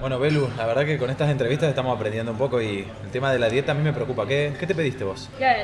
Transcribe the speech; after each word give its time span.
Bueno, 0.00 0.18
Belu, 0.20 0.48
la 0.56 0.64
verdad 0.66 0.84
que 0.84 0.96
con 0.96 1.10
estas 1.10 1.28
entrevistas 1.28 1.68
estamos 1.68 1.94
aprendiendo 1.96 2.30
un 2.30 2.38
poco 2.38 2.62
y 2.62 2.86
el 3.04 3.10
tema 3.10 3.32
de 3.32 3.38
la 3.40 3.48
dieta 3.48 3.72
a 3.72 3.74
mí 3.74 3.82
me 3.82 3.92
preocupa. 3.92 4.26
¿Qué, 4.26 4.54
qué 4.58 4.66
te 4.66 4.74
pediste 4.74 5.02
vos? 5.04 5.28
Ya, 5.40 5.56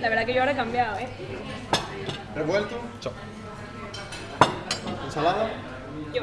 la 0.00 0.08
verdad 0.08 0.24
que 0.24 0.32
yo 0.32 0.40
ahora 0.40 0.52
he 0.52 0.56
cambiado, 0.56 0.96
¿eh? 0.98 1.08
¿Revuelto? 2.34 2.74
Chao. 3.00 3.12
¿Ensalada? 5.04 5.50
Yo. 6.14 6.22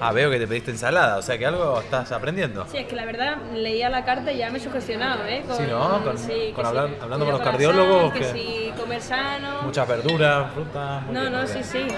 Ah, 0.00 0.12
veo 0.12 0.30
que 0.30 0.38
te 0.38 0.46
pediste 0.46 0.70
ensalada, 0.70 1.18
o 1.18 1.22
sea 1.22 1.36
que 1.38 1.46
algo 1.46 1.78
estás 1.80 2.10
aprendiendo. 2.12 2.66
Sí, 2.70 2.78
es 2.78 2.86
que 2.86 2.96
la 2.96 3.04
verdad 3.04 3.36
leía 3.54 3.88
la 3.90 4.04
carta 4.04 4.32
y 4.32 4.38
ya 4.38 4.50
me 4.50 4.58
he 4.58 4.60
sugestionado, 4.60 5.24
¿eh? 5.26 5.44
Sí, 5.56 5.62
¿no? 5.68 6.02
Con- 6.02 6.18
sí, 6.18 6.52
con 6.54 6.66
hablar- 6.66 6.88
sí, 6.88 6.94
hablando 7.02 7.24
con 7.26 7.34
los 7.34 7.42
cardiólogos, 7.42 8.02
sal, 8.10 8.12
que- 8.12 8.18
Que 8.20 8.32
sí, 8.32 8.72
comer 8.80 9.00
sano. 9.02 9.62
Muchas 9.62 9.86
verduras, 9.86 10.52
frutas. 10.52 11.02
No, 11.06 11.20
bien, 11.20 11.32
no, 11.32 11.38
muy 11.38 11.46
sí, 11.46 11.52
bien. 11.54 11.64
sí. 11.90 11.96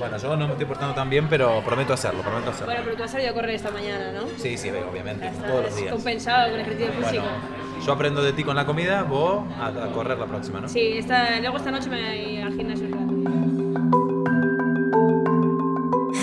Bueno, 0.00 0.16
yo 0.16 0.34
no 0.34 0.46
me 0.46 0.52
estoy 0.52 0.66
portando 0.66 0.94
tan 0.94 1.10
bien, 1.10 1.28
pero 1.28 1.62
prometo 1.62 1.92
hacerlo, 1.92 2.22
prometo 2.22 2.48
hacerlo. 2.50 2.66
Bueno, 2.68 2.80
pero 2.84 2.96
tú 2.96 3.02
has 3.02 3.10
salido 3.10 3.30
a 3.30 3.34
correr 3.34 3.50
esta 3.50 3.70
mañana, 3.70 4.10
¿no? 4.12 4.22
Sí, 4.38 4.56
sí, 4.56 4.70
obviamente, 4.70 5.30
todos 5.46 5.64
los 5.66 5.76
días. 5.76 5.92
compensado 5.92 6.50
con 6.52 6.60
ejercicio 6.60 6.92
físico. 6.94 7.22
Bueno, 7.22 7.84
yo 7.84 7.92
aprendo 7.92 8.22
de 8.22 8.32
ti 8.32 8.42
con 8.42 8.56
la 8.56 8.64
comida, 8.64 9.02
vos 9.02 9.44
a, 9.58 9.66
a 9.66 9.92
correr 9.92 10.18
la 10.18 10.24
próxima, 10.24 10.58
¿no? 10.62 10.70
Sí, 10.70 10.94
esta, 10.94 11.38
luego 11.40 11.58
esta 11.58 11.70
noche 11.70 11.90
me 11.90 12.00
voy 12.00 12.36
al 12.38 12.56
gimnasio. 12.56 12.86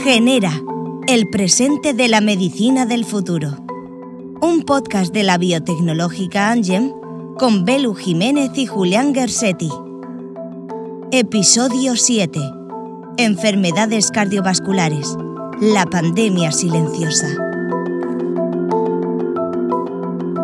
Genera, 0.04 0.52
el 1.08 1.30
presente 1.30 1.94
de 1.94 2.08
la 2.08 2.20
medicina 2.20 2.88
del 2.88 3.06
futuro. 3.06 3.50
Un 4.42 4.64
podcast 4.66 5.14
de 5.14 5.22
la 5.22 5.38
biotecnológica 5.38 6.50
Angem 6.50 6.94
con 7.38 7.64
Belu 7.64 7.94
Jiménez 7.94 8.50
y 8.56 8.66
Julián 8.66 9.14
Gersetti. 9.14 9.70
Episodio 11.12 11.96
7. 11.96 12.57
Enfermedades 13.20 14.12
cardiovasculares. 14.12 15.18
La 15.60 15.88
pandemia 15.88 16.52
silenciosa. 16.52 17.28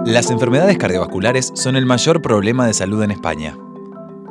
Las 0.07 0.31
enfermedades 0.31 0.79
cardiovasculares 0.79 1.51
son 1.53 1.75
el 1.75 1.85
mayor 1.85 2.23
problema 2.23 2.65
de 2.65 2.73
salud 2.73 3.03
en 3.03 3.11
España. 3.11 3.55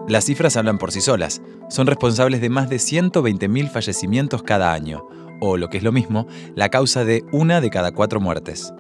Las 0.09 0.25
cifras 0.25 0.57
hablan 0.57 0.79
por 0.79 0.91
sí 0.91 1.01
solas. 1.01 1.41
Son 1.71 1.87
responsables 1.87 2.41
de 2.41 2.51
más 2.51 2.69
de 2.69 2.79
120.000 2.79 3.71
fallecimientos 3.71 4.43
cada 4.43 4.73
año, 4.73 5.07
o 5.41 5.57
lo 5.57 5.69
que 5.69 5.77
es 5.77 5.85
lo 5.85 5.93
mismo, 5.93 6.27
la 6.57 6.69
causa 6.69 7.05
de 7.05 7.25
una 7.31 7.61
de 7.61 7.71
cada 7.71 7.93
cuatro 7.93 8.21
muertes. 8.21 8.75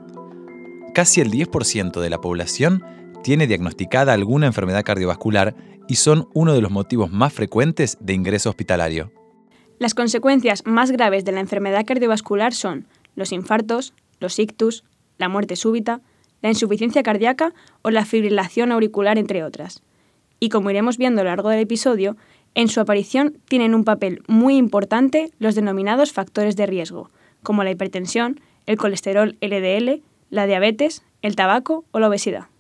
Casi 0.93 1.21
el 1.21 1.31
10% 1.31 2.01
de 2.01 2.11
la 2.11 2.21
población 2.21 2.83
tiene 3.23 3.47
diagnosticada 3.47 4.13
alguna 4.13 4.49
enfermedad 4.49 4.83
cardiovascular 4.83 5.55
y 5.87 5.95
son 5.95 6.29
uno 6.35 6.53
de 6.53 6.63
los 6.63 6.73
motivos 6.73 7.13
más 7.13 7.33
frecuentes 7.33 7.97
de 8.01 8.15
ingreso 8.15 8.51
hospitalario. 8.51 9.13
Las 9.83 9.95
consecuencias 9.95 10.63
más 10.65 10.93
graves 10.93 11.25
de 11.25 11.33
la 11.33 11.41
enfermedad 11.41 11.85
cardiovascular 11.85 12.55
son 12.55 12.87
los 13.17 13.33
infartos, 13.33 13.95
los 14.21 14.39
ictus, 14.39 14.85
la 15.19 15.29
muerte 15.29 15.57
súbita, 15.57 16.01
la 16.41 16.51
insuficiencia 16.51 17.03
cardíaca 17.03 17.53
o 17.83 17.91
la 17.91 18.05
fibrilación 18.05 18.71
auricular, 18.71 19.19
entre 19.19 19.43
otras. 19.43 19.83
Y 20.39 20.51
como 20.51 20.71
iremos 20.71 20.99
viendo 20.99 21.21
a 21.21 21.25
lo 21.25 21.31
largo 21.31 21.49
del 21.49 21.59
episodio, 21.59 22.17
en 22.55 22.69
su 22.69 22.79
aparición 22.79 23.39
tienen 23.49 23.75
un 23.75 23.83
papel 23.83 24.23
muy 24.29 24.55
importante 24.57 25.33
los 25.41 25.57
denominados 25.57 26.13
factores 26.13 26.55
de 26.55 26.67
riesgo, 26.67 27.11
como 27.43 27.65
la 27.65 27.73
hipertensión, 27.73 28.41
el 28.67 28.77
colesterol 28.77 29.37
LDL, 29.41 30.01
la 30.31 30.47
diabetes, 30.47 31.03
el 31.23 31.35
tabaco 31.35 31.85
o 31.91 31.99
la 31.99 32.07
obesidad. 32.07 32.52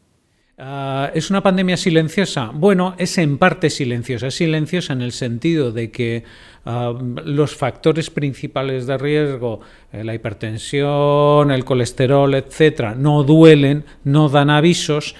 Ah, 0.64 1.10
¿Es 1.12 1.28
una 1.28 1.42
pandemia 1.42 1.76
silenciosa? 1.76 2.52
Bueno, 2.54 2.94
es 2.96 3.18
en 3.18 3.36
parte 3.36 3.68
silenciosa. 3.68 4.28
Es 4.28 4.36
silenciosa 4.36 4.92
en 4.92 5.02
el 5.02 5.10
sentido 5.10 5.72
de 5.72 5.90
que 5.90 6.22
ah, 6.64 6.94
los 7.24 7.56
factores 7.56 8.10
principales 8.10 8.86
de 8.86 8.96
riesgo, 8.96 9.60
eh, 9.92 10.04
la 10.04 10.14
hipertensión, 10.14 11.50
el 11.50 11.64
colesterol, 11.64 12.32
etcétera, 12.36 12.94
no 12.94 13.24
duelen, 13.24 13.84
no 14.04 14.28
dan 14.28 14.50
avisos. 14.50 15.16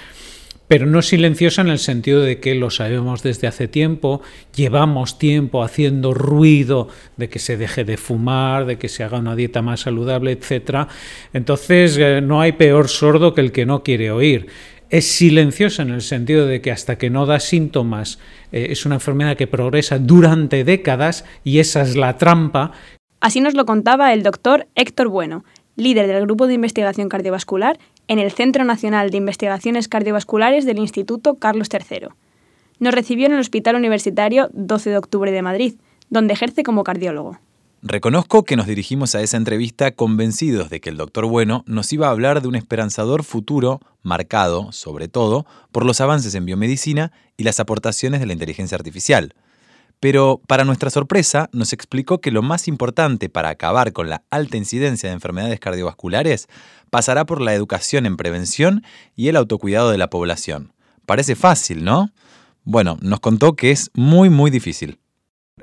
Pero 0.68 0.86
no 0.86 1.02
silenciosa 1.02 1.62
en 1.62 1.70
el 1.70 1.80
sentido 1.80 2.20
de 2.22 2.38
que 2.38 2.54
lo 2.54 2.70
sabemos 2.70 3.24
desde 3.24 3.48
hace 3.48 3.66
tiempo, 3.66 4.22
llevamos 4.54 5.18
tiempo 5.18 5.64
haciendo 5.64 6.14
ruido 6.14 6.86
de 7.16 7.28
que 7.28 7.40
se 7.40 7.56
deje 7.56 7.82
de 7.84 7.96
fumar, 7.96 8.64
de 8.64 8.78
que 8.78 8.88
se 8.88 9.02
haga 9.02 9.18
una 9.18 9.34
dieta 9.34 9.60
más 9.60 9.80
saludable, 9.80 10.30
etcétera. 10.30 10.86
Entonces, 11.32 11.98
eh, 11.98 12.20
no 12.22 12.40
hay 12.40 12.52
peor 12.52 12.88
sordo 12.88 13.34
que 13.34 13.40
el 13.40 13.50
que 13.50 13.66
no 13.66 13.82
quiere 13.82 14.12
oír 14.12 14.46
es 14.92 15.06
silenciosa 15.10 15.82
en 15.82 15.90
el 15.90 16.02
sentido 16.02 16.46
de 16.46 16.60
que 16.60 16.70
hasta 16.70 16.98
que 16.98 17.08
no 17.08 17.24
da 17.24 17.40
síntomas 17.40 18.18
eh, 18.52 18.68
es 18.70 18.84
una 18.84 18.96
enfermedad 18.96 19.38
que 19.38 19.46
progresa 19.46 19.98
durante 19.98 20.64
décadas 20.64 21.24
y 21.44 21.60
esa 21.60 21.80
es 21.80 21.96
la 21.96 22.18
trampa. 22.18 22.72
Así 23.18 23.40
nos 23.40 23.54
lo 23.54 23.64
contaba 23.64 24.12
el 24.12 24.22
doctor 24.22 24.68
Héctor 24.74 25.08
Bueno, 25.08 25.44
líder 25.76 26.06
del 26.08 26.24
Grupo 26.24 26.46
de 26.46 26.54
Investigación 26.54 27.08
Cardiovascular 27.08 27.78
en 28.06 28.18
el 28.18 28.32
Centro 28.32 28.64
Nacional 28.64 29.10
de 29.10 29.16
Investigaciones 29.16 29.88
Cardiovasculares 29.88 30.66
del 30.66 30.78
Instituto 30.78 31.36
Carlos 31.36 31.68
III. 31.72 32.08
Nos 32.78 32.92
recibió 32.92 33.26
en 33.26 33.32
el 33.32 33.40
Hospital 33.40 33.76
Universitario 33.76 34.50
12 34.52 34.90
de 34.90 34.98
Octubre 34.98 35.32
de 35.32 35.40
Madrid, 35.40 35.74
donde 36.10 36.34
ejerce 36.34 36.64
como 36.64 36.84
cardiólogo. 36.84 37.38
Reconozco 37.84 38.44
que 38.44 38.54
nos 38.54 38.68
dirigimos 38.68 39.16
a 39.16 39.22
esa 39.22 39.36
entrevista 39.36 39.90
convencidos 39.90 40.70
de 40.70 40.80
que 40.80 40.88
el 40.88 40.96
doctor 40.96 41.26
Bueno 41.26 41.64
nos 41.66 41.92
iba 41.92 42.06
a 42.06 42.10
hablar 42.12 42.40
de 42.40 42.46
un 42.46 42.54
esperanzador 42.54 43.24
futuro 43.24 43.80
marcado, 44.04 44.70
sobre 44.70 45.08
todo, 45.08 45.46
por 45.72 45.84
los 45.84 46.00
avances 46.00 46.36
en 46.36 46.46
biomedicina 46.46 47.10
y 47.36 47.42
las 47.42 47.58
aportaciones 47.58 48.20
de 48.20 48.26
la 48.26 48.34
inteligencia 48.34 48.76
artificial. 48.76 49.34
Pero, 49.98 50.40
para 50.46 50.64
nuestra 50.64 50.90
sorpresa, 50.90 51.50
nos 51.52 51.72
explicó 51.72 52.20
que 52.20 52.30
lo 52.30 52.40
más 52.40 52.68
importante 52.68 53.28
para 53.28 53.48
acabar 53.48 53.92
con 53.92 54.08
la 54.08 54.22
alta 54.30 54.56
incidencia 54.56 55.08
de 55.08 55.14
enfermedades 55.14 55.58
cardiovasculares 55.58 56.46
pasará 56.88 57.26
por 57.26 57.40
la 57.40 57.52
educación 57.52 58.06
en 58.06 58.16
prevención 58.16 58.84
y 59.16 59.26
el 59.26 59.34
autocuidado 59.34 59.90
de 59.90 59.98
la 59.98 60.08
población. 60.08 60.72
Parece 61.04 61.34
fácil, 61.34 61.82
¿no? 61.82 62.12
Bueno, 62.62 62.96
nos 63.02 63.18
contó 63.18 63.56
que 63.56 63.72
es 63.72 63.90
muy, 63.94 64.30
muy 64.30 64.52
difícil. 64.52 65.01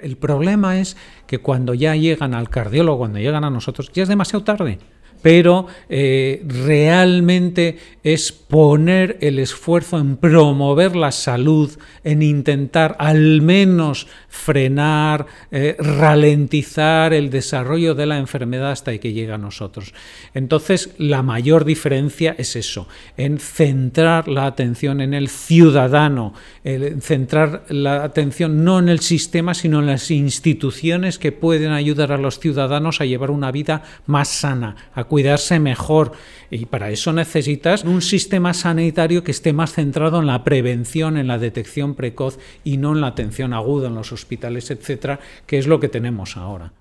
El 0.01 0.17
problema 0.17 0.79
es 0.79 0.97
que 1.27 1.39
cuando 1.39 1.73
ya 1.73 1.95
llegan 1.95 2.33
al 2.33 2.49
cardiólogo, 2.49 2.99
cuando 2.99 3.19
llegan 3.19 3.43
a 3.43 3.49
nosotros, 3.49 3.91
ya 3.93 4.03
es 4.03 4.09
demasiado 4.09 4.43
tarde. 4.43 4.79
Pero 5.21 5.67
eh, 5.89 6.43
realmente 6.45 7.77
es 8.03 8.31
poner 8.31 9.17
el 9.21 9.37
esfuerzo 9.39 9.99
en 9.99 10.17
promover 10.17 10.95
la 10.95 11.11
salud, 11.11 11.71
en 12.03 12.21
intentar 12.21 12.95
al 12.99 13.41
menos 13.41 14.07
frenar, 14.29 15.25
eh, 15.51 15.75
ralentizar 15.77 17.13
el 17.13 17.29
desarrollo 17.29 17.95
de 17.95 18.05
la 18.05 18.17
enfermedad 18.17 18.71
hasta 18.71 18.97
que 18.97 19.13
llega 19.13 19.35
a 19.35 19.37
nosotros. 19.37 19.93
Entonces, 20.33 20.91
la 20.97 21.21
mayor 21.23 21.65
diferencia 21.65 22.35
es 22.37 22.55
eso, 22.55 22.87
en 23.17 23.39
centrar 23.39 24.27
la 24.27 24.45
atención 24.45 25.01
en 25.01 25.13
el 25.13 25.27
ciudadano, 25.27 26.33
en 26.63 27.01
centrar 27.01 27.65
la 27.69 28.03
atención 28.03 28.63
no 28.63 28.79
en 28.79 28.89
el 28.89 28.99
sistema, 28.99 29.53
sino 29.53 29.79
en 29.79 29.87
las 29.87 30.09
instituciones 30.11 31.19
que 31.19 31.31
pueden 31.31 31.71
ayudar 31.71 32.11
a 32.11 32.17
los 32.17 32.39
ciudadanos 32.39 33.01
a 33.01 33.05
llevar 33.05 33.31
una 33.31 33.51
vida 33.51 33.83
más 34.05 34.29
sana, 34.29 34.75
a 34.93 35.03
cuidarse 35.09 35.59
mejor. 35.59 36.13
Y 36.49 36.65
para 36.67 36.89
eso 36.89 37.11
necesitas 37.11 37.83
un 37.83 38.01
sistema 38.01 38.53
sanitario 38.53 39.23
que 39.25 39.31
esté 39.31 39.51
más 39.51 39.73
centrado 39.73 40.19
en 40.19 40.27
la 40.27 40.45
prevención, 40.45 41.17
en 41.17 41.27
la 41.27 41.37
detección 41.37 41.95
precoz 41.95 42.39
y 42.63 42.77
no 42.77 42.93
en 42.93 43.01
la 43.01 43.07
atención 43.07 43.53
aguda 43.53 43.89
en 43.89 43.95
los 43.95 44.13
hospitales, 44.13 44.71
etcétera, 44.71 45.19
que 45.45 45.57
es 45.57 45.67
lo 45.67 45.81
que 45.81 45.89
tenemos 45.89 46.37
ahora. 46.37 46.71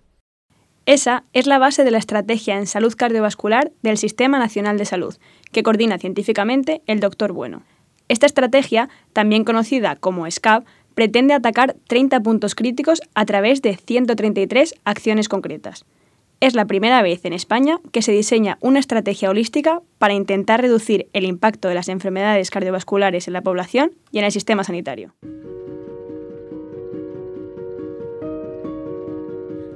Esa 0.86 1.24
es 1.34 1.46
la 1.46 1.58
base 1.58 1.84
de 1.84 1.90
la 1.90 1.98
estrategia 1.98 2.56
en 2.56 2.66
salud 2.66 2.94
cardiovascular 2.96 3.72
del 3.82 3.98
Sistema 3.98 4.38
Nacional 4.38 4.78
de 4.78 4.86
Salud, 4.86 5.16
que 5.52 5.62
coordina 5.62 5.98
científicamente 5.98 6.80
el 6.86 7.00
doctor 7.00 7.32
Bueno. 7.32 7.62
Esta 8.08 8.24
estrategia, 8.24 8.88
también 9.12 9.44
conocida 9.44 9.96
como 9.96 10.30
SCAP, 10.30 10.64
pretende 10.94 11.34
atacar 11.34 11.76
30 11.88 12.20
puntos 12.20 12.54
críticos 12.54 13.02
a 13.14 13.26
través 13.26 13.60
de 13.60 13.76
133 13.76 14.74
acciones 14.84 15.28
concretas. 15.28 15.84
Es 16.40 16.54
la 16.54 16.66
primera 16.66 17.02
vez 17.02 17.24
en 17.24 17.32
España 17.32 17.80
que 17.90 18.00
se 18.00 18.12
diseña 18.12 18.58
una 18.60 18.78
estrategia 18.78 19.28
holística 19.28 19.82
para 19.98 20.14
intentar 20.14 20.60
reducir 20.60 21.08
el 21.12 21.24
impacto 21.24 21.68
de 21.68 21.74
las 21.74 21.88
enfermedades 21.88 22.50
cardiovasculares 22.50 23.26
en 23.26 23.32
la 23.32 23.42
población 23.42 23.90
y 24.12 24.18
en 24.20 24.24
el 24.24 24.32
sistema 24.32 24.62
sanitario. 24.62 25.14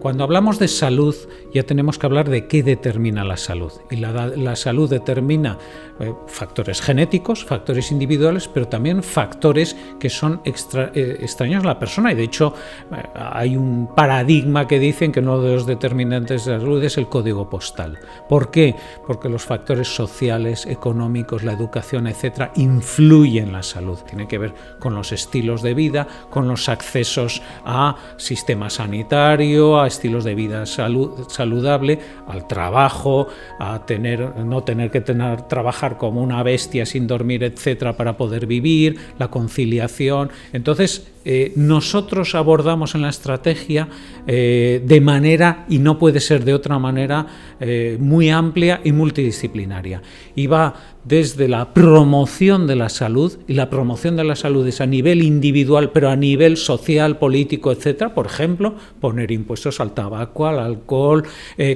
Cuando 0.02 0.24
hablamos 0.24 0.58
de 0.58 0.66
salud, 0.66 1.14
ya 1.54 1.62
tenemos 1.62 1.96
que 1.96 2.06
hablar 2.06 2.28
de 2.28 2.48
qué 2.48 2.64
determina 2.64 3.22
la 3.22 3.36
salud. 3.36 3.70
Y 3.88 3.98
la, 3.98 4.26
la 4.26 4.56
salud 4.56 4.90
determina 4.90 5.58
eh, 6.00 6.12
factores 6.26 6.80
genéticos, 6.80 7.44
factores 7.44 7.92
individuales, 7.92 8.48
pero 8.48 8.66
también 8.66 9.04
factores 9.04 9.76
que 10.00 10.10
son 10.10 10.40
eh, 10.44 11.18
extraños 11.20 11.62
a 11.62 11.68
la 11.68 11.78
persona. 11.78 12.10
Y 12.10 12.16
de 12.16 12.24
hecho, 12.24 12.52
eh, 12.90 12.96
hay 13.14 13.56
un 13.56 13.90
paradigma 13.94 14.66
que 14.66 14.80
dicen 14.80 15.12
que 15.12 15.20
uno 15.20 15.40
de 15.40 15.54
los 15.54 15.66
determinantes 15.66 16.46
de 16.46 16.58
salud 16.58 16.82
es 16.82 16.98
el 16.98 17.08
código 17.08 17.48
postal. 17.48 18.00
¿Por 18.28 18.50
qué? 18.50 18.74
Porque 19.06 19.28
los 19.28 19.44
factores 19.44 19.86
sociales, 19.86 20.66
económicos, 20.66 21.44
la 21.44 21.52
educación, 21.52 22.08
etcétera, 22.08 22.50
influyen 22.56 23.48
en 23.48 23.52
la 23.52 23.62
salud. 23.62 24.00
Tiene 24.00 24.26
que 24.26 24.38
ver 24.38 24.54
con 24.80 24.96
los 24.96 25.12
estilos 25.12 25.62
de 25.62 25.74
vida, 25.74 26.08
con 26.28 26.48
los 26.48 26.68
accesos 26.68 27.40
a 27.64 27.94
sistema 28.16 28.68
sanitario, 28.68 29.78
a 29.78 29.86
estilos 29.92 30.24
de 30.24 30.34
vida 30.34 30.66
saludable, 30.66 31.98
al 32.26 32.46
trabajo, 32.46 33.28
a 33.58 33.86
tener, 33.86 34.36
no 34.36 34.64
tener 34.64 34.90
que 34.90 35.00
tener, 35.00 35.42
trabajar 35.42 35.98
como 35.98 36.22
una 36.22 36.42
bestia 36.42 36.86
sin 36.86 37.06
dormir, 37.06 37.44
etcétera, 37.44 37.96
para 37.96 38.16
poder 38.16 38.46
vivir, 38.46 38.98
la 39.18 39.28
conciliación. 39.28 40.30
Entonces, 40.52 41.11
eh, 41.24 41.52
nosotros 41.54 42.34
abordamos 42.34 42.94
en 42.94 43.02
la 43.02 43.08
estrategia 43.08 43.88
eh, 44.26 44.82
de 44.84 45.00
manera, 45.00 45.66
y 45.68 45.78
no 45.78 45.98
puede 45.98 46.20
ser 46.20 46.44
de 46.44 46.54
otra 46.54 46.78
manera, 46.78 47.26
eh, 47.60 47.96
muy 48.00 48.30
amplia 48.30 48.80
y 48.82 48.92
multidisciplinaria. 48.92 50.02
Y 50.34 50.48
va 50.48 50.74
desde 51.04 51.48
la 51.48 51.72
promoción 51.74 52.66
de 52.66 52.76
la 52.76 52.88
salud, 52.88 53.38
y 53.46 53.54
la 53.54 53.70
promoción 53.70 54.16
de 54.16 54.24
la 54.24 54.36
salud 54.36 54.66
es 54.66 54.80
a 54.80 54.86
nivel 54.86 55.22
individual, 55.22 55.90
pero 55.90 56.10
a 56.10 56.16
nivel 56.16 56.56
social, 56.56 57.18
político, 57.18 57.70
etcétera. 57.72 58.14
Por 58.14 58.26
ejemplo, 58.26 58.74
poner 59.00 59.30
impuestos 59.30 59.80
al 59.80 59.94
tabaco, 59.94 60.46
al 60.46 60.58
alcohol, 60.58 61.24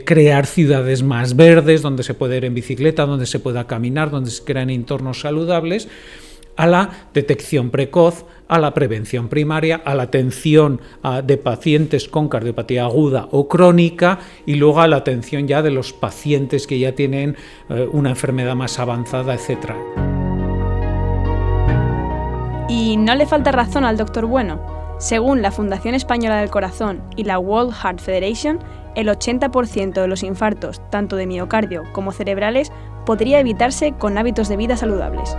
crear 0.05 0.47
ciudades 0.47 1.03
más 1.03 1.35
verdes, 1.35 1.83
donde 1.83 2.03
se 2.03 2.15
pueda 2.15 2.37
ir 2.37 2.45
en 2.45 2.55
bicicleta, 2.55 3.05
donde 3.05 3.27
se 3.27 3.41
pueda 3.41 3.67
caminar, 3.67 4.11
donde 4.11 4.31
se 4.31 4.45
crean 4.45 4.71
entornos 4.71 5.21
saludables 5.21 5.89
a 6.57 6.67
la 6.67 6.91
detección 7.15 7.71
precoz, 7.71 8.25
a 8.49 8.59
la 8.59 8.75
prevención 8.75 9.29
primaria, 9.29 9.83
a 9.85 9.95
la 9.95 10.05
atención 10.05 10.81
de 11.25 11.37
pacientes 11.37 12.09
con 12.09 12.29
cardiopatía 12.29 12.85
aguda 12.85 13.29
o 13.31 13.49
crónica 13.49 14.21
y 14.47 14.55
luego 14.55 14.81
a 14.81 14.89
la 14.89 14.97
atención 14.97 15.47
ya 15.47 15.63
de 15.63 15.71
los 15.71 15.93
pacientes 15.93 16.67
que 16.67 16.79
ya 16.79 16.93
tienen 16.93 17.37
eh, 17.69 17.89
una 17.93 18.11
enfermedad 18.11 18.55
más 18.55 18.79
avanzada, 18.79 19.35
etc. 19.35 19.73
Y 22.69 22.97
no 22.97 23.15
le 23.15 23.27
falta 23.27 23.53
razón 23.53 23.85
al 23.85 23.97
doctor 23.97 24.27
Bueno. 24.27 24.75
Según 24.99 25.43
la 25.43 25.51
Fundación 25.51 25.95
Española 25.95 26.41
del 26.41 26.49
Corazón 26.49 27.03
y 27.17 27.25
la 27.25 27.39
World 27.39 27.75
Heart 27.75 28.01
Federation, 28.01 28.59
el 28.95 29.09
80% 29.09 29.93
de 29.93 30.09
los 30.09 30.23
infartos, 30.23 30.81
tanto 30.91 31.17
de 31.17 31.27
miocardio 31.27 31.85
como 31.93 32.13
cerebrales, 32.13 32.73
podría 33.05 33.39
evitarse 33.39 33.93
con 33.93 34.17
hábitos 34.17 34.49
de 34.49 34.57
vida 34.57 34.75
saludables. 34.79 35.37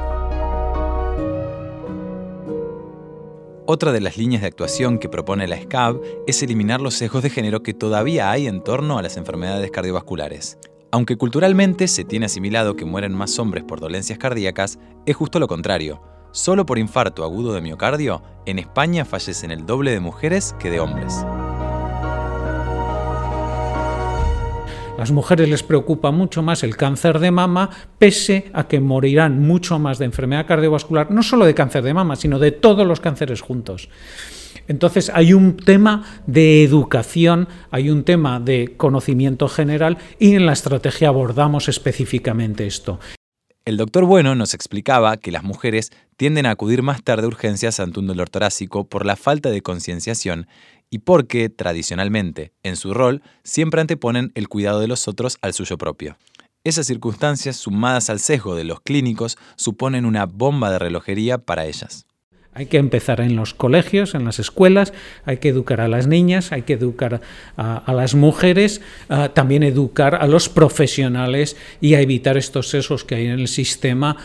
Otra 3.69 3.91
de 3.91 3.99
las 3.99 4.15
líneas 4.15 4.43
de 4.43 4.47
actuación 4.47 4.97
que 4.97 5.09
propone 5.09 5.45
la 5.45 5.59
SCAB 5.61 5.99
es 6.25 6.41
eliminar 6.41 6.79
los 6.79 6.93
sesgos 6.93 7.21
de 7.21 7.29
género 7.29 7.63
que 7.63 7.73
todavía 7.73 8.31
hay 8.31 8.47
en 8.47 8.63
torno 8.63 8.97
a 8.97 9.01
las 9.01 9.17
enfermedades 9.17 9.71
cardiovasculares. 9.71 10.57
Aunque 10.89 11.17
culturalmente 11.17 11.89
se 11.89 12.05
tiene 12.05 12.27
asimilado 12.27 12.77
que 12.77 12.85
mueren 12.85 13.13
más 13.13 13.37
hombres 13.39 13.65
por 13.65 13.81
dolencias 13.81 14.19
cardíacas, 14.19 14.79
es 15.05 15.17
justo 15.17 15.37
lo 15.37 15.49
contrario. 15.49 16.01
Solo 16.31 16.65
por 16.65 16.77
infarto 16.77 17.25
agudo 17.25 17.51
de 17.51 17.59
miocardio, 17.59 18.21
en 18.45 18.59
España 18.59 19.03
fallecen 19.03 19.51
el 19.51 19.65
doble 19.65 19.91
de 19.91 19.99
mujeres 19.99 20.55
que 20.59 20.71
de 20.71 20.79
hombres. 20.79 21.25
Las 24.97 25.11
mujeres 25.11 25.47
les 25.47 25.63
preocupa 25.63 26.11
mucho 26.11 26.41
más 26.41 26.63
el 26.63 26.75
cáncer 26.75 27.19
de 27.19 27.31
mama, 27.31 27.69
pese 27.99 28.49
a 28.53 28.67
que 28.67 28.79
morirán 28.79 29.41
mucho 29.41 29.77
más 29.77 29.99
de 29.99 30.05
enfermedad 30.05 30.47
cardiovascular, 30.47 31.11
no 31.11 31.21
solo 31.21 31.45
de 31.45 31.53
cáncer 31.53 31.83
de 31.83 31.93
mama, 31.93 32.15
sino 32.15 32.39
de 32.39 32.51
todos 32.51 32.85
los 32.85 32.99
cánceres 32.99 33.41
juntos. 33.41 33.89
Entonces 34.67 35.11
hay 35.13 35.33
un 35.33 35.55
tema 35.55 36.03
de 36.25 36.63
educación, 36.63 37.47
hay 37.71 37.89
un 37.89 38.03
tema 38.03 38.39
de 38.39 38.73
conocimiento 38.75 39.47
general 39.47 39.97
y 40.19 40.35
en 40.35 40.45
la 40.45 40.53
estrategia 40.53 41.09
abordamos 41.09 41.69
específicamente 41.69 42.65
esto. 42.67 42.99
El 43.65 43.75
doctor 43.75 44.05
Bueno 44.05 44.33
nos 44.33 44.53
explicaba 44.53 45.17
que 45.17 45.29
las 45.29 45.43
mujeres 45.43 45.91
tienden 46.15 46.45
a 46.45 46.51
acudir 46.51 46.83
más 46.83 47.03
tarde 47.03 47.25
a 47.25 47.27
urgencias 47.27 47.81
ante 47.81 47.99
un 47.99 48.07
dolor 48.07 48.29
torácico 48.29 48.87
por 48.87 49.05
la 49.05 49.17
falta 49.17 49.49
de 49.49 49.61
concienciación 49.61 50.47
y 50.89 50.99
porque, 50.99 51.49
tradicionalmente, 51.49 52.53
en 52.63 52.75
su 52.75 52.93
rol, 52.93 53.21
siempre 53.43 53.81
anteponen 53.81 54.31
el 54.35 54.47
cuidado 54.47 54.79
de 54.79 54.87
los 54.87 55.07
otros 55.07 55.37
al 55.41 55.53
suyo 55.53 55.77
propio. 55.77 56.17
Esas 56.63 56.87
circunstancias, 56.87 57.55
sumadas 57.55 58.09
al 58.09 58.19
sesgo 58.19 58.55
de 58.55 58.63
los 58.63 58.81
clínicos, 58.81 59.37
suponen 59.55 60.05
una 60.05 60.25
bomba 60.25 60.71
de 60.71 60.79
relojería 60.79 61.37
para 61.37 61.65
ellas. 61.65 62.05
Hay 62.57 62.65
que 62.65 62.77
empezar 62.77 63.21
en 63.21 63.35
los 63.35 63.53
colegios, 63.53 64.15
en 64.15 64.25
las 64.25 64.39
escuelas, 64.39 64.91
hay 65.25 65.37
que 65.37 65.49
educar 65.49 65.79
a 65.79 65.87
las 65.87 66.07
niñas, 66.07 66.51
hay 66.51 66.63
que 66.63 66.73
educar 66.73 67.21
a, 67.55 67.93
las 67.93 68.15
mujeres, 68.15 68.81
también 69.35 69.61
educar 69.61 70.15
a 70.15 70.25
los 70.25 70.49
profesionales 70.49 71.55
y 71.81 71.93
a 71.93 72.01
evitar 72.01 72.35
estos 72.35 72.69
sesgos 72.69 73.03
que 73.03 73.13
hay 73.13 73.27
en 73.27 73.39
el 73.39 73.47
sistema 73.47 74.17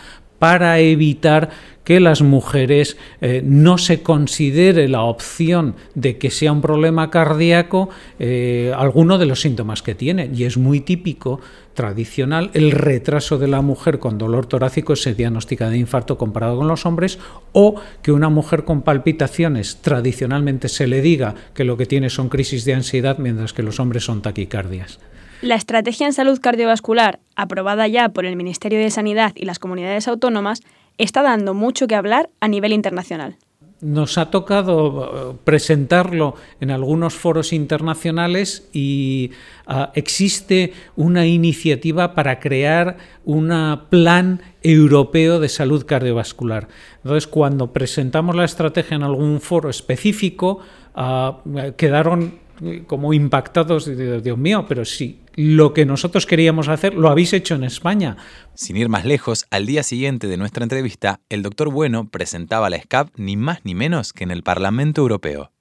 para 0.42 0.80
evitar 0.80 1.50
que 1.84 2.00
las 2.00 2.20
mujeres 2.20 2.96
eh, 3.20 3.42
no 3.44 3.78
se 3.78 4.02
considere 4.02 4.88
la 4.88 5.02
opción 5.02 5.76
de 5.94 6.18
que 6.18 6.32
sea 6.32 6.50
un 6.50 6.60
problema 6.60 7.10
cardíaco 7.10 7.90
eh, 8.18 8.72
alguno 8.76 9.18
de 9.18 9.26
los 9.26 9.40
síntomas 9.40 9.82
que 9.82 9.94
tiene. 9.94 10.28
Y 10.34 10.42
es 10.42 10.56
muy 10.56 10.80
típico, 10.80 11.38
tradicional, 11.74 12.50
el 12.54 12.72
retraso 12.72 13.38
de 13.38 13.46
la 13.46 13.62
mujer 13.62 14.00
con 14.00 14.18
dolor 14.18 14.46
torácico 14.46 14.96
se 14.96 15.14
diagnostica 15.14 15.70
de 15.70 15.78
infarto 15.78 16.18
comparado 16.18 16.56
con 16.56 16.66
los 16.66 16.86
hombres, 16.86 17.20
o 17.52 17.80
que 18.02 18.10
una 18.10 18.28
mujer 18.28 18.64
con 18.64 18.82
palpitaciones 18.82 19.76
tradicionalmente 19.80 20.68
se 20.68 20.88
le 20.88 21.02
diga 21.02 21.36
que 21.54 21.62
lo 21.62 21.76
que 21.76 21.86
tiene 21.86 22.10
son 22.10 22.28
crisis 22.28 22.64
de 22.64 22.74
ansiedad, 22.74 23.18
mientras 23.18 23.52
que 23.52 23.62
los 23.62 23.78
hombres 23.78 24.02
son 24.04 24.22
taquicardias. 24.22 24.98
La 25.42 25.56
estrategia 25.56 26.06
en 26.06 26.12
salud 26.12 26.38
cardiovascular, 26.40 27.18
aprobada 27.34 27.88
ya 27.88 28.10
por 28.10 28.26
el 28.26 28.36
Ministerio 28.36 28.78
de 28.78 28.90
Sanidad 28.90 29.32
y 29.34 29.44
las 29.44 29.58
comunidades 29.58 30.06
autónomas, 30.06 30.60
está 30.98 31.20
dando 31.22 31.52
mucho 31.52 31.88
que 31.88 31.96
hablar 31.96 32.30
a 32.38 32.46
nivel 32.46 32.72
internacional. 32.72 33.36
Nos 33.80 34.18
ha 34.18 34.30
tocado 34.30 35.32
eh, 35.32 35.36
presentarlo 35.42 36.36
en 36.60 36.70
algunos 36.70 37.14
foros 37.14 37.52
internacionales 37.52 38.68
y 38.72 39.32
ah, 39.66 39.90
existe 39.96 40.74
una 40.94 41.26
iniciativa 41.26 42.14
para 42.14 42.38
crear 42.38 42.98
un 43.24 43.48
plan 43.90 44.42
europeo 44.62 45.40
de 45.40 45.48
salud 45.48 45.84
cardiovascular. 45.84 46.68
Entonces, 46.98 47.26
cuando 47.26 47.72
presentamos 47.72 48.36
la 48.36 48.44
estrategia 48.44 48.94
en 48.94 49.02
algún 49.02 49.40
foro 49.40 49.70
específico, 49.70 50.60
ah, 50.94 51.38
quedaron 51.76 52.41
como 52.86 53.12
impactados, 53.12 53.90
Dios 54.22 54.38
mío, 54.38 54.66
pero 54.68 54.84
sí, 54.84 55.20
lo 55.34 55.72
que 55.72 55.86
nosotros 55.86 56.26
queríamos 56.26 56.68
hacer 56.68 56.94
lo 56.94 57.08
habéis 57.08 57.32
hecho 57.32 57.54
en 57.54 57.64
España. 57.64 58.16
Sin 58.54 58.76
ir 58.76 58.88
más 58.88 59.04
lejos, 59.04 59.46
al 59.50 59.66
día 59.66 59.82
siguiente 59.82 60.26
de 60.26 60.36
nuestra 60.36 60.62
entrevista, 60.62 61.20
el 61.28 61.42
doctor 61.42 61.70
Bueno 61.70 62.08
presentaba 62.08 62.70
la 62.70 62.80
SCAP 62.80 63.08
ni 63.16 63.36
más 63.36 63.60
ni 63.64 63.74
menos 63.74 64.12
que 64.12 64.24
en 64.24 64.30
el 64.30 64.42
Parlamento 64.42 65.00
Europeo. 65.00 65.52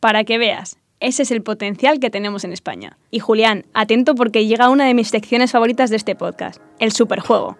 Para 0.00 0.24
que 0.24 0.38
veas, 0.38 0.78
ese 1.00 1.22
es 1.22 1.30
el 1.30 1.42
potencial 1.42 1.98
que 1.98 2.10
tenemos 2.10 2.44
en 2.44 2.52
España. 2.52 2.98
Y 3.10 3.20
Julián, 3.20 3.64
atento 3.72 4.14
porque 4.14 4.46
llega 4.46 4.68
una 4.68 4.84
de 4.84 4.94
mis 4.94 5.08
secciones 5.08 5.52
favoritas 5.52 5.88
de 5.88 5.96
este 5.96 6.14
podcast, 6.14 6.60
el 6.78 6.92
superjuego. 6.92 7.56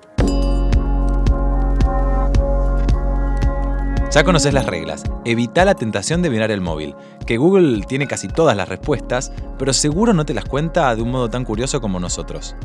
Ya 4.11 4.25
conoces 4.25 4.53
las 4.53 4.67
reglas. 4.67 5.05
Evita 5.25 5.65
la 5.65 5.77
tentación 5.77 6.21
de 6.21 6.31
mirar 6.31 6.51
el 6.51 6.61
móvil, 6.61 6.97
que 7.27 7.37
Google 7.37 7.85
tiene 7.87 8.09
casi 8.09 8.27
todas 8.27 8.57
las 8.57 8.69
respuestas, 8.69 9.31
pero 9.57 9.73
seguro 9.73 10.13
no 10.13 10.27
te 10.27 10.35
las 10.35 10.47
cuenta 10.47 10.93
de 10.97 11.03
un 11.03 11.13
modo 11.13 11.31
tan 11.31 11.45
curioso 11.45 11.81
como 11.81 12.01
nosotros. 12.01 12.57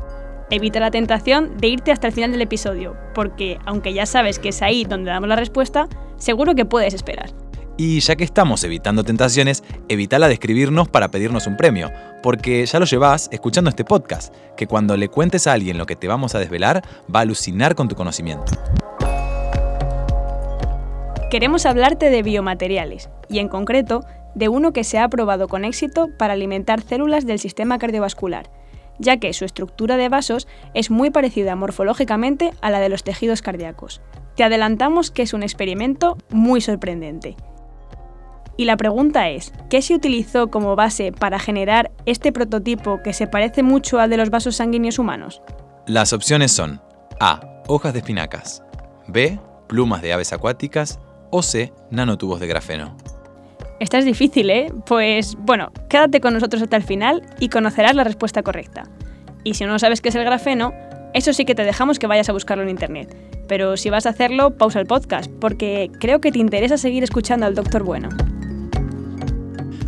Evita 0.50 0.80
la 0.80 0.90
tentación 0.90 1.56
de 1.58 1.68
irte 1.68 1.92
hasta 1.92 2.08
el 2.08 2.14
final 2.14 2.32
del 2.32 2.42
episodio, 2.42 2.98
porque 3.14 3.60
aunque 3.68 3.94
ya 3.94 4.08
sabes 4.08 4.40
que 4.40 4.50
es 4.50 4.64
ahí 4.64 4.86
donde 4.86 5.12
damos 5.12 5.30
la 5.30 5.36
respuesta, 5.36 5.88
seguro 6.18 6.56
que 6.56 6.66
puedes 6.66 6.96
esperar. 6.96 7.30
Y 7.78 8.00
ya 8.00 8.16
que 8.16 8.24
estamos 8.24 8.64
evitando 8.64 9.04
tentaciones, 9.04 9.64
evita 9.88 10.18
la 10.18 10.28
de 10.28 10.34
escribirnos 10.34 10.90
para 10.90 11.12
pedirnos 11.12 11.46
un 11.46 11.58
premio, 11.58 11.92
porque 12.24 12.66
ya 12.66 12.80
lo 12.80 12.86
llevas 12.86 13.30
escuchando 13.32 13.70
este 13.70 13.86
podcast, 13.86 14.34
que 14.58 14.66
cuando 14.66 14.98
le 14.98 15.10
cuentes 15.10 15.46
a 15.46 15.54
alguien 15.54 15.78
lo 15.78 15.86
que 15.86 15.96
te 15.96 16.08
vamos 16.08 16.34
a 16.34 16.40
desvelar, 16.40 16.82
va 17.14 17.20
a 17.20 17.24
alucinar 17.24 17.76
con 17.76 17.88
tu 17.88 17.96
conocimiento 17.96 18.52
queremos 21.30 21.66
hablarte 21.66 22.10
de 22.10 22.24
biomateriales 22.24 23.10
y 23.30 23.40
en 23.40 23.48
concreto 23.48 24.06
de 24.36 24.50
uno 24.50 24.74
que 24.74 24.84
se 24.84 25.00
ha 25.00 25.10
probado 25.10 25.48
con 25.48 25.66
éxito 25.66 26.10
para 26.18 26.34
alimentar 26.34 26.82
células 26.82 27.26
del 27.26 27.40
sistema 27.40 27.78
cardiovascular, 27.78 28.50
ya 29.00 29.18
que 29.18 29.34
su 29.34 29.46
estructura 29.46 29.98
de 29.98 30.10
vasos 30.10 30.48
es 30.74 30.92
muy 30.92 31.10
parecida 31.10 31.56
morfológicamente 31.56 32.52
a 32.62 32.70
la 32.70 32.80
de 32.80 32.90
los 32.90 33.04
tejidos 33.04 33.42
cardíacos. 33.42 34.02
Te 34.36 34.44
adelantamos 34.44 35.12
que 35.12 35.24
es 35.24 35.34
un 35.34 35.44
experimento 35.44 36.18
muy 36.30 36.62
sorprendente. 36.62 37.36
Y 38.58 38.66
la 38.66 38.78
pregunta 38.78 39.30
es, 39.30 39.52
¿qué 39.70 39.82
se 39.82 39.96
utilizó 39.96 40.50
como 40.50 40.76
base 40.76 41.12
para 41.12 41.40
generar 41.40 41.92
este 42.06 42.32
prototipo 42.32 43.02
que 43.04 43.14
se 43.14 43.28
parece 43.28 43.64
mucho 43.64 44.00
al 44.00 44.10
de 44.10 44.18
los 44.18 44.30
vasos 44.30 44.58
sanguíneos 44.58 45.00
humanos? 45.00 45.42
Las 45.88 46.14
opciones 46.14 46.52
son 46.52 46.82
A. 47.20 47.42
Hojas 47.68 47.94
de 47.94 48.00
espinacas. 48.00 48.64
B. 49.08 49.40
Plumas 49.68 50.02
de 50.02 50.14
aves 50.14 50.32
acuáticas 50.32 51.00
o 51.36 51.42
C, 51.42 51.74
nanotubos 51.92 52.40
de 52.40 52.48
grafeno. 52.48 52.96
Esta 53.82 53.98
es 53.98 54.06
difícil, 54.06 54.50
¿eh? 54.50 54.72
Pues 54.86 55.36
bueno, 55.38 55.72
quédate 55.90 56.22
con 56.22 56.34
nosotros 56.34 56.62
hasta 56.62 56.78
el 56.78 56.84
final 56.84 57.24
y 57.40 57.50
conocerás 57.50 57.94
la 57.94 58.06
respuesta 58.06 58.42
correcta. 58.42 58.84
Y 59.44 59.56
si 59.56 59.66
no 59.66 59.78
sabes 59.78 60.00
qué 60.00 60.10
es 60.10 60.16
el 60.16 60.24
grafeno, 60.24 60.74
eso 61.14 61.34
sí 61.34 61.44
que 61.44 61.54
te 61.54 61.64
dejamos 61.64 62.00
que 62.00 62.08
vayas 62.08 62.30
a 62.30 62.34
buscarlo 62.34 62.64
en 62.64 62.70
internet. 62.70 63.16
Pero 63.50 63.76
si 63.76 63.90
vas 63.90 64.06
a 64.06 64.10
hacerlo, 64.10 64.58
pausa 64.58 64.80
el 64.80 64.88
podcast, 64.88 65.30
porque 65.42 65.92
creo 66.00 66.22
que 66.22 66.32
te 66.32 66.40
interesa 66.40 66.78
seguir 66.78 67.04
escuchando 67.04 67.46
al 67.46 67.54
Doctor 67.54 67.84
Bueno. 67.84 68.10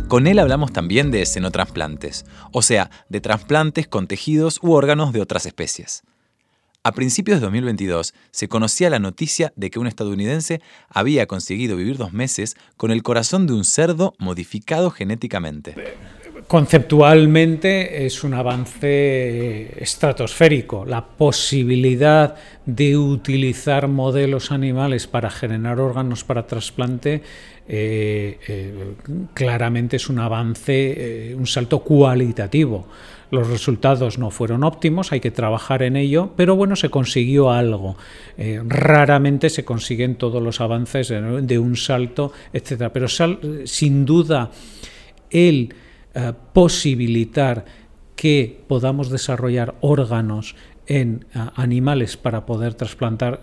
Con 0.08 0.26
él 0.26 0.38
hablamos 0.38 0.72
también 0.72 1.10
de 1.10 1.24
xenotransplantes, 1.24 2.24
o 2.52 2.62
sea, 2.62 2.90
de 3.08 3.20
trasplantes 3.20 3.88
con 3.88 4.06
tejidos 4.06 4.58
u 4.62 4.72
órganos 4.72 5.12
de 5.12 5.22
otras 5.22 5.44
especies. 5.46 6.02
A 6.88 6.92
principios 6.92 7.38
de 7.38 7.44
2022 7.44 8.14
se 8.30 8.48
conocía 8.48 8.88
la 8.88 8.98
noticia 8.98 9.52
de 9.56 9.68
que 9.68 9.78
un 9.78 9.86
estadounidense 9.86 10.62
había 10.88 11.26
conseguido 11.26 11.76
vivir 11.76 11.98
dos 11.98 12.14
meses 12.14 12.56
con 12.78 12.90
el 12.90 13.02
corazón 13.02 13.46
de 13.46 13.52
un 13.52 13.66
cerdo 13.66 14.14
modificado 14.18 14.90
genéticamente. 14.90 15.74
Conceptualmente 16.48 18.06
es 18.06 18.24
un 18.24 18.32
avance 18.32 19.70
estratosférico. 19.82 20.86
La 20.86 21.04
posibilidad 21.04 22.36
de 22.64 22.96
utilizar 22.96 23.86
modelos 23.86 24.50
animales 24.50 25.06
para 25.06 25.28
generar 25.28 25.78
órganos 25.78 26.24
para 26.24 26.46
trasplante 26.46 27.22
eh, 27.68 28.38
eh, 28.48 28.94
claramente 29.34 29.96
es 29.96 30.08
un 30.08 30.20
avance, 30.20 31.32
eh, 31.32 31.34
un 31.34 31.46
salto 31.46 31.80
cualitativo. 31.80 32.86
Los 33.30 33.46
resultados 33.48 34.18
no 34.18 34.30
fueron 34.30 34.64
óptimos, 34.64 35.12
hay 35.12 35.20
que 35.20 35.30
trabajar 35.30 35.82
en 35.82 35.96
ello, 35.96 36.30
pero 36.34 36.56
bueno, 36.56 36.76
se 36.76 36.88
consiguió 36.88 37.50
algo. 37.50 37.98
raramente 38.64 39.50
se 39.50 39.66
consiguen 39.66 40.14
todos 40.14 40.42
los 40.42 40.62
avances 40.62 41.08
de 41.10 41.58
un 41.58 41.76
salto, 41.76 42.32
etcétera. 42.54 42.90
Pero 42.90 43.06
sin 43.66 44.06
duda 44.06 44.50
el 45.28 45.74
posibilitar 46.52 47.64
que 48.16 48.64
podamos 48.66 49.10
desarrollar 49.10 49.74
órganos 49.80 50.56
en 50.86 51.26
animales 51.54 52.16
para 52.16 52.46
poder 52.46 52.72
trasplantar, 52.72 53.42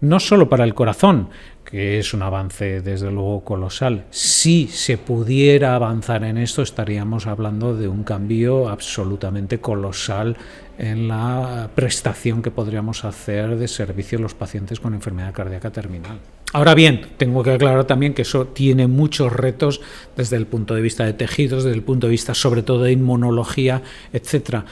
no 0.00 0.20
solo 0.20 0.48
para 0.48 0.64
el 0.64 0.74
corazón, 0.74 1.30
que 1.64 1.98
es 1.98 2.12
un 2.12 2.22
avance 2.22 2.82
desde 2.82 3.10
luego 3.10 3.42
colosal. 3.42 4.04
Si 4.10 4.68
se 4.68 4.98
pudiera 4.98 5.74
avanzar 5.74 6.22
en 6.24 6.36
esto, 6.36 6.60
estaríamos 6.60 7.26
hablando 7.26 7.74
de 7.74 7.88
un 7.88 8.04
cambio 8.04 8.68
absolutamente 8.68 9.58
colosal 9.58 10.36
en 10.78 11.08
la 11.08 11.70
prestación 11.74 12.42
que 12.42 12.50
podríamos 12.50 13.06
hacer 13.06 13.56
de 13.56 13.66
servicio 13.66 14.18
a 14.18 14.20
los 14.20 14.34
pacientes 14.34 14.78
con 14.78 14.92
enfermedad 14.92 15.32
cardíaca 15.32 15.70
terminal. 15.70 16.18
Ahora 16.52 16.74
bien, 16.74 17.08
tengo 17.18 17.42
que 17.42 17.50
aclarar 17.50 17.84
también 17.84 18.14
que 18.14 18.22
eso 18.22 18.46
tiene 18.46 18.86
muchos 18.86 19.32
retos 19.32 19.80
desde 20.16 20.36
el 20.36 20.46
punto 20.46 20.74
de 20.74 20.80
vista 20.80 21.04
de 21.04 21.12
tejidos, 21.12 21.64
desde 21.64 21.76
el 21.76 21.82
punto 21.82 22.06
de 22.06 22.12
vista 22.12 22.34
sobre 22.34 22.62
todo 22.62 22.82
de 22.82 22.92
inmunología, 22.92 23.82
etcétera. 24.12 24.64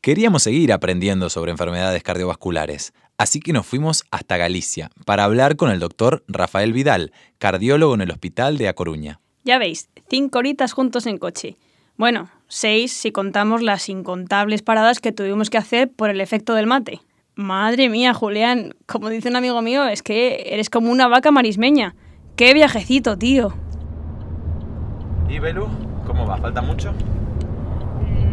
Queríamos 0.00 0.42
seguir 0.42 0.72
aprendiendo 0.72 1.28
sobre 1.28 1.52
enfermedades 1.52 2.02
cardiovasculares, 2.02 2.94
así 3.18 3.38
que 3.40 3.52
nos 3.52 3.66
fuimos 3.66 4.04
hasta 4.10 4.38
Galicia 4.38 4.90
para 5.04 5.24
hablar 5.24 5.56
con 5.56 5.70
el 5.70 5.78
doctor 5.78 6.24
Rafael 6.26 6.72
Vidal, 6.72 7.12
cardiólogo 7.38 7.94
en 7.94 8.00
el 8.00 8.10
Hospital 8.10 8.56
de 8.56 8.68
A 8.68 8.72
Coruña. 8.72 9.20
Ya 9.44 9.58
veis, 9.58 9.90
cinco 10.08 10.38
horitas 10.38 10.72
juntos 10.72 11.06
en 11.06 11.18
coche. 11.18 11.56
Bueno, 11.98 12.30
seis 12.48 12.92
si 12.92 13.12
contamos 13.12 13.60
las 13.60 13.90
incontables 13.90 14.62
paradas 14.62 15.00
que 15.00 15.12
tuvimos 15.12 15.50
que 15.50 15.58
hacer 15.58 15.90
por 15.90 16.08
el 16.08 16.22
efecto 16.22 16.54
del 16.54 16.66
mate. 16.66 17.00
Madre 17.40 17.88
mía, 17.88 18.12
Julián, 18.12 18.74
como 18.84 19.08
dice 19.08 19.30
un 19.30 19.36
amigo 19.36 19.62
mío, 19.62 19.86
es 19.86 20.02
que 20.02 20.52
eres 20.52 20.68
como 20.68 20.90
una 20.90 21.08
vaca 21.08 21.30
marismeña. 21.30 21.94
¡Qué 22.36 22.52
viajecito, 22.52 23.16
tío! 23.16 23.54
¿Y 25.26 25.38
Belu? 25.38 25.66
¿Cómo 26.06 26.26
va? 26.26 26.36
¿Falta 26.36 26.60
mucho? 26.60 26.92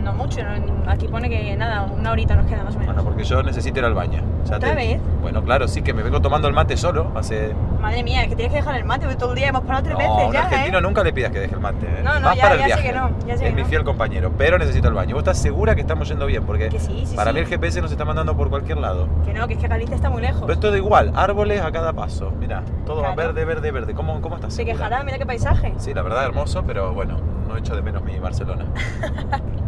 No 0.07 0.13
mucho, 0.13 0.39
aquí 0.87 1.07
pone 1.07 1.29
que 1.29 1.55
nada, 1.55 1.83
una 1.83 2.11
horita 2.11 2.35
nos 2.35 2.45
queda 2.45 2.63
más 2.63 2.75
o 2.75 2.79
menos. 2.79 2.95
Bueno, 2.95 3.09
porque 3.09 3.23
yo 3.25 3.43
necesito 3.43 3.79
ir 3.79 3.85
al 3.85 3.93
baño. 3.93 4.21
¿Otra 4.45 4.73
vez? 4.73 4.99
Bueno, 5.21 5.43
claro, 5.43 5.67
sí, 5.67 5.81
que 5.81 5.93
me 5.93 6.01
vengo 6.03 6.21
tomando 6.21 6.47
el 6.47 6.53
mate 6.53 6.77
solo 6.77 7.11
hace... 7.15 7.53
Madre 7.81 8.01
mía, 8.03 8.23
es 8.23 8.29
que 8.29 8.35
tienes 8.35 8.53
que 8.53 8.59
dejar 8.59 8.77
el 8.77 8.85
mate, 8.85 9.01
porque 9.05 9.17
todo 9.17 9.31
el 9.31 9.35
día 9.37 9.49
hemos 9.49 9.61
parado 9.63 9.83
tres 9.83 9.97
veces 9.97 10.11
ya, 10.17 10.27
un 10.29 10.35
argentino 10.37 10.81
nunca 10.81 11.03
le 11.03 11.11
pidas 11.13 11.31
que 11.31 11.39
deje 11.39 11.53
el 11.53 11.59
mate. 11.59 11.85
¿eh? 11.85 12.01
No, 12.03 12.19
no, 12.19 12.33
ya, 12.33 12.41
para 12.41 12.53
el 12.55 12.59
ya 12.61 12.65
viaje. 12.67 12.81
sé 12.83 12.87
que 12.87 12.95
no, 12.97 13.09
ya 13.27 13.37
sé 13.37 13.43
Es 13.45 13.49
que 13.49 13.55
mi 13.55 13.61
no. 13.63 13.67
fiel 13.67 13.83
compañero, 13.83 14.31
pero 14.37 14.57
necesito 14.57 14.87
el 14.87 14.93
baño. 14.93 15.15
¿Vos 15.15 15.21
estás 15.21 15.37
segura 15.37 15.75
que 15.75 15.81
estamos 15.81 16.07
yendo 16.07 16.25
bien? 16.25 16.43
Porque 16.45 16.69
Que 16.69 16.79
sí, 16.79 17.03
sí, 17.05 17.15
para 17.15 17.31
sí. 17.31 17.35
mí 17.35 17.39
el 17.41 17.47
GPS 17.47 17.81
nos 17.81 17.91
está 17.91 18.05
mandando 18.05 18.35
por 18.37 18.49
cualquier 18.49 18.77
lado. 18.77 19.07
Que 19.25 19.33
no, 19.33 19.47
que 19.47 19.55
es 19.55 19.59
que 19.59 19.67
Galicia 19.67 19.95
está 19.95 20.09
muy 20.09 20.21
lejos. 20.21 20.41
Pero 20.41 20.53
es 20.53 20.59
todo 20.59 20.77
igual, 20.77 21.11
árboles 21.15 21.61
a 21.61 21.71
cada 21.71 21.91
paso. 21.93 22.31
Mira, 22.39 22.63
todo 22.85 23.01
Claro. 23.01 23.15
verde, 23.15 23.43
verde, 23.45 23.71
verde. 23.71 23.93
¿Cómo, 23.93 24.21
cómo 24.21 24.35
estás 24.35 24.53
Se 24.53 24.63
segura? 24.63 24.73
quejará, 24.77 25.03
mira 25.03 25.17
qué 25.17 25.25
paisaje. 25.25 25.73
Sí, 25.77 25.93
la 25.93 26.01
verdad 26.01 26.23
hermoso, 26.25 26.63
pero 26.65 26.93
bueno, 26.93 27.17
no 27.47 27.57
echo 27.57 27.75
de 27.75 27.81
menos 27.81 28.01
mi 28.03 28.17
Barcelona. 28.19 28.65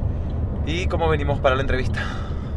¿Y 0.65 0.87
cómo 0.87 1.09
venimos 1.09 1.39
para 1.39 1.55
la 1.55 1.61
entrevista? 1.61 2.01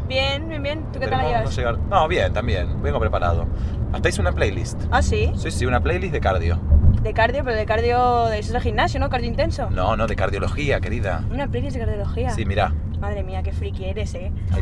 Bien, 0.07 0.47
bien, 0.47 0.61
bien. 0.61 0.83
¿Tú 0.91 0.99
qué 0.99 1.07
tal 1.07 1.25
llevas? 1.25 1.43
no 1.45 1.49
llegar- 1.49 1.77
No, 1.89 2.07
bien, 2.07 2.33
también. 2.33 2.81
Vengo 2.81 2.99
preparado. 2.99 3.47
Hasta 3.93 4.09
hice 4.09 4.21
una 4.21 4.31
playlist. 4.31 4.81
Ah, 4.91 5.01
sí. 5.01 5.31
Sí, 5.35 5.49
sí, 5.51 5.65
una 5.65 5.79
playlist 5.81 6.13
de 6.13 6.19
cardio. 6.19 6.59
De 7.01 7.13
cardio, 7.13 7.43
pero 7.43 7.55
de 7.57 7.65
cardio 7.65 8.25
de 8.25 8.39
eso 8.39 8.49
es 8.49 8.53
de 8.53 8.61
gimnasio, 8.61 8.99
¿no? 8.99 9.09
Cardio 9.09 9.27
intenso. 9.29 9.69
No, 9.71 9.95
no, 9.97 10.07
de 10.07 10.15
cardiología, 10.15 10.79
querida. 10.79 11.23
Una 11.31 11.47
playlist 11.47 11.75
de 11.75 11.79
cardiología. 11.85 12.29
Sí, 12.31 12.45
mira. 12.45 12.73
Madre 12.99 13.23
mía, 13.23 13.41
qué 13.43 13.51
friki 13.51 13.85
eres, 13.85 14.13
eh. 14.15 14.31
Ay, 14.53 14.61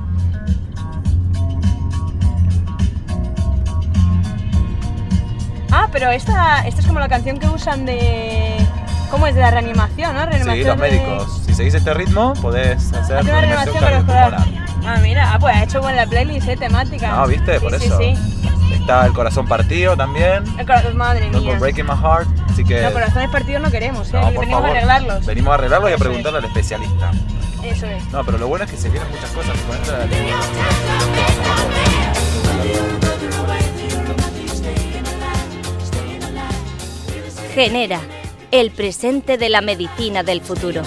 Ah, 5.74 5.88
pero 5.92 6.10
esta, 6.10 6.68
esta 6.68 6.82
es 6.82 6.88
como 6.88 7.00
la 7.00 7.08
canción 7.08 7.40
que 7.40 7.48
usan 7.48 7.86
de. 7.86 8.58
¿Cómo 9.12 9.28
es? 9.28 9.36
De 9.36 9.42
la 9.42 9.52
reanimación, 9.52 10.16
¿no? 10.16 10.26
Reanimación 10.26 10.56
Sí, 10.56 10.64
los 10.64 10.78
de- 10.78 10.82
médicos. 10.82 11.42
Si 11.46 11.54
seguís 11.54 11.74
este 11.74 11.94
ritmo, 11.94 12.34
podés 12.42 12.92
hacer 12.94 13.18
Hace 13.18 13.30
una 13.30 13.42
reanimación 13.42 13.76
reanimación 13.82 14.06
cardiopulmonar. 14.08 14.72
Ah, 14.86 14.98
mira, 15.04 15.34
ah, 15.34 15.38
pues 15.40 15.56
ha 15.56 15.64
hecho 15.64 15.82
buena 15.82 16.06
playlist, 16.08 16.48
eh, 16.48 16.58
temática. 16.58 17.12
No, 17.12 17.28
¿viste? 17.28 17.56
Sí, 17.56 17.60
Por 17.60 17.78
sí, 17.80 17.86
eso. 17.86 17.98
Sí, 18.00 18.14
Está 18.74 19.06
el 19.06 19.14
corazón 19.14 19.48
partido 19.48 19.96
también. 19.98 20.44
El 20.58 20.66
corazón, 20.66 20.98
madre 20.98 21.30
No 21.30 21.40
mía. 21.40 21.52
por 21.52 21.60
Breaking 21.60 21.86
My 21.86 21.94
Heart. 21.96 22.28
Así 22.50 22.64
que. 22.64 22.82
No, 22.82 22.92
corazones 22.92 23.30
partidos 23.30 23.62
no 23.62 23.70
queremos, 23.70 24.08
eh. 24.10 24.12
No, 24.14 24.22
por 24.32 24.40
venimos 24.40 24.50
favor. 24.62 24.66
a 24.70 24.72
arreglarlos. 24.72 25.26
Venimos 25.26 25.52
a 25.52 25.54
arreglarlos 25.56 25.92
y 25.92 25.94
a 25.94 25.98
preguntarle 25.98 26.40
al 26.40 26.46
especialista. 26.46 27.12
Eso 27.64 27.86
es. 27.86 28.04
No, 28.12 28.24
pero 28.24 28.38
lo 28.40 28.48
bueno 28.48 28.66
es 28.66 28.72
que 28.72 28.78
se 28.78 28.90
vienen 28.90 29.08
muchas 29.12 29.30
cosas 29.32 29.56
con 29.68 29.76
esta. 29.78 30.08
Genera, 37.54 38.00
el 38.52 38.70
presente 38.72 39.38
de 39.38 39.48
la 39.48 39.62
medicina 39.62 40.24
del 40.24 40.42
futuro. 40.42 40.82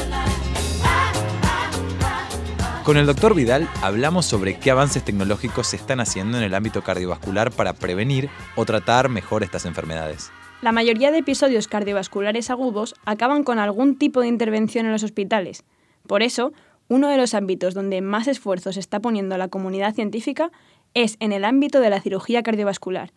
Con 2.84 2.98
el 2.98 3.06
doctor 3.06 3.34
Vidal 3.34 3.66
hablamos 3.80 4.26
sobre 4.26 4.58
qué 4.58 4.70
avances 4.70 5.02
tecnológicos 5.02 5.68
se 5.68 5.76
están 5.76 6.00
haciendo 6.00 6.36
en 6.36 6.44
el 6.44 6.54
ámbito 6.54 6.82
cardiovascular 6.82 7.50
para 7.50 7.72
prevenir 7.72 8.28
o 8.56 8.66
tratar 8.66 9.08
mejor 9.08 9.42
estas 9.42 9.64
enfermedades. 9.64 10.30
La 10.60 10.72
mayoría 10.72 11.10
de 11.10 11.18
episodios 11.18 11.66
cardiovasculares 11.66 12.50
agudos 12.50 12.94
acaban 13.06 13.44
con 13.44 13.58
algún 13.58 13.96
tipo 13.96 14.20
de 14.20 14.28
intervención 14.28 14.84
en 14.84 14.92
los 14.92 15.02
hospitales. 15.02 15.64
Por 16.06 16.22
eso, 16.22 16.52
uno 16.88 17.08
de 17.08 17.16
los 17.16 17.32
ámbitos 17.32 17.72
donde 17.72 18.02
más 18.02 18.28
esfuerzo 18.28 18.74
se 18.74 18.80
está 18.80 19.00
poniendo 19.00 19.38
la 19.38 19.48
comunidad 19.48 19.94
científica 19.94 20.50
es 20.92 21.16
en 21.20 21.32
el 21.32 21.46
ámbito 21.46 21.80
de 21.80 21.88
la 21.88 22.02
cirugía 22.02 22.42
cardiovascular. 22.42 23.12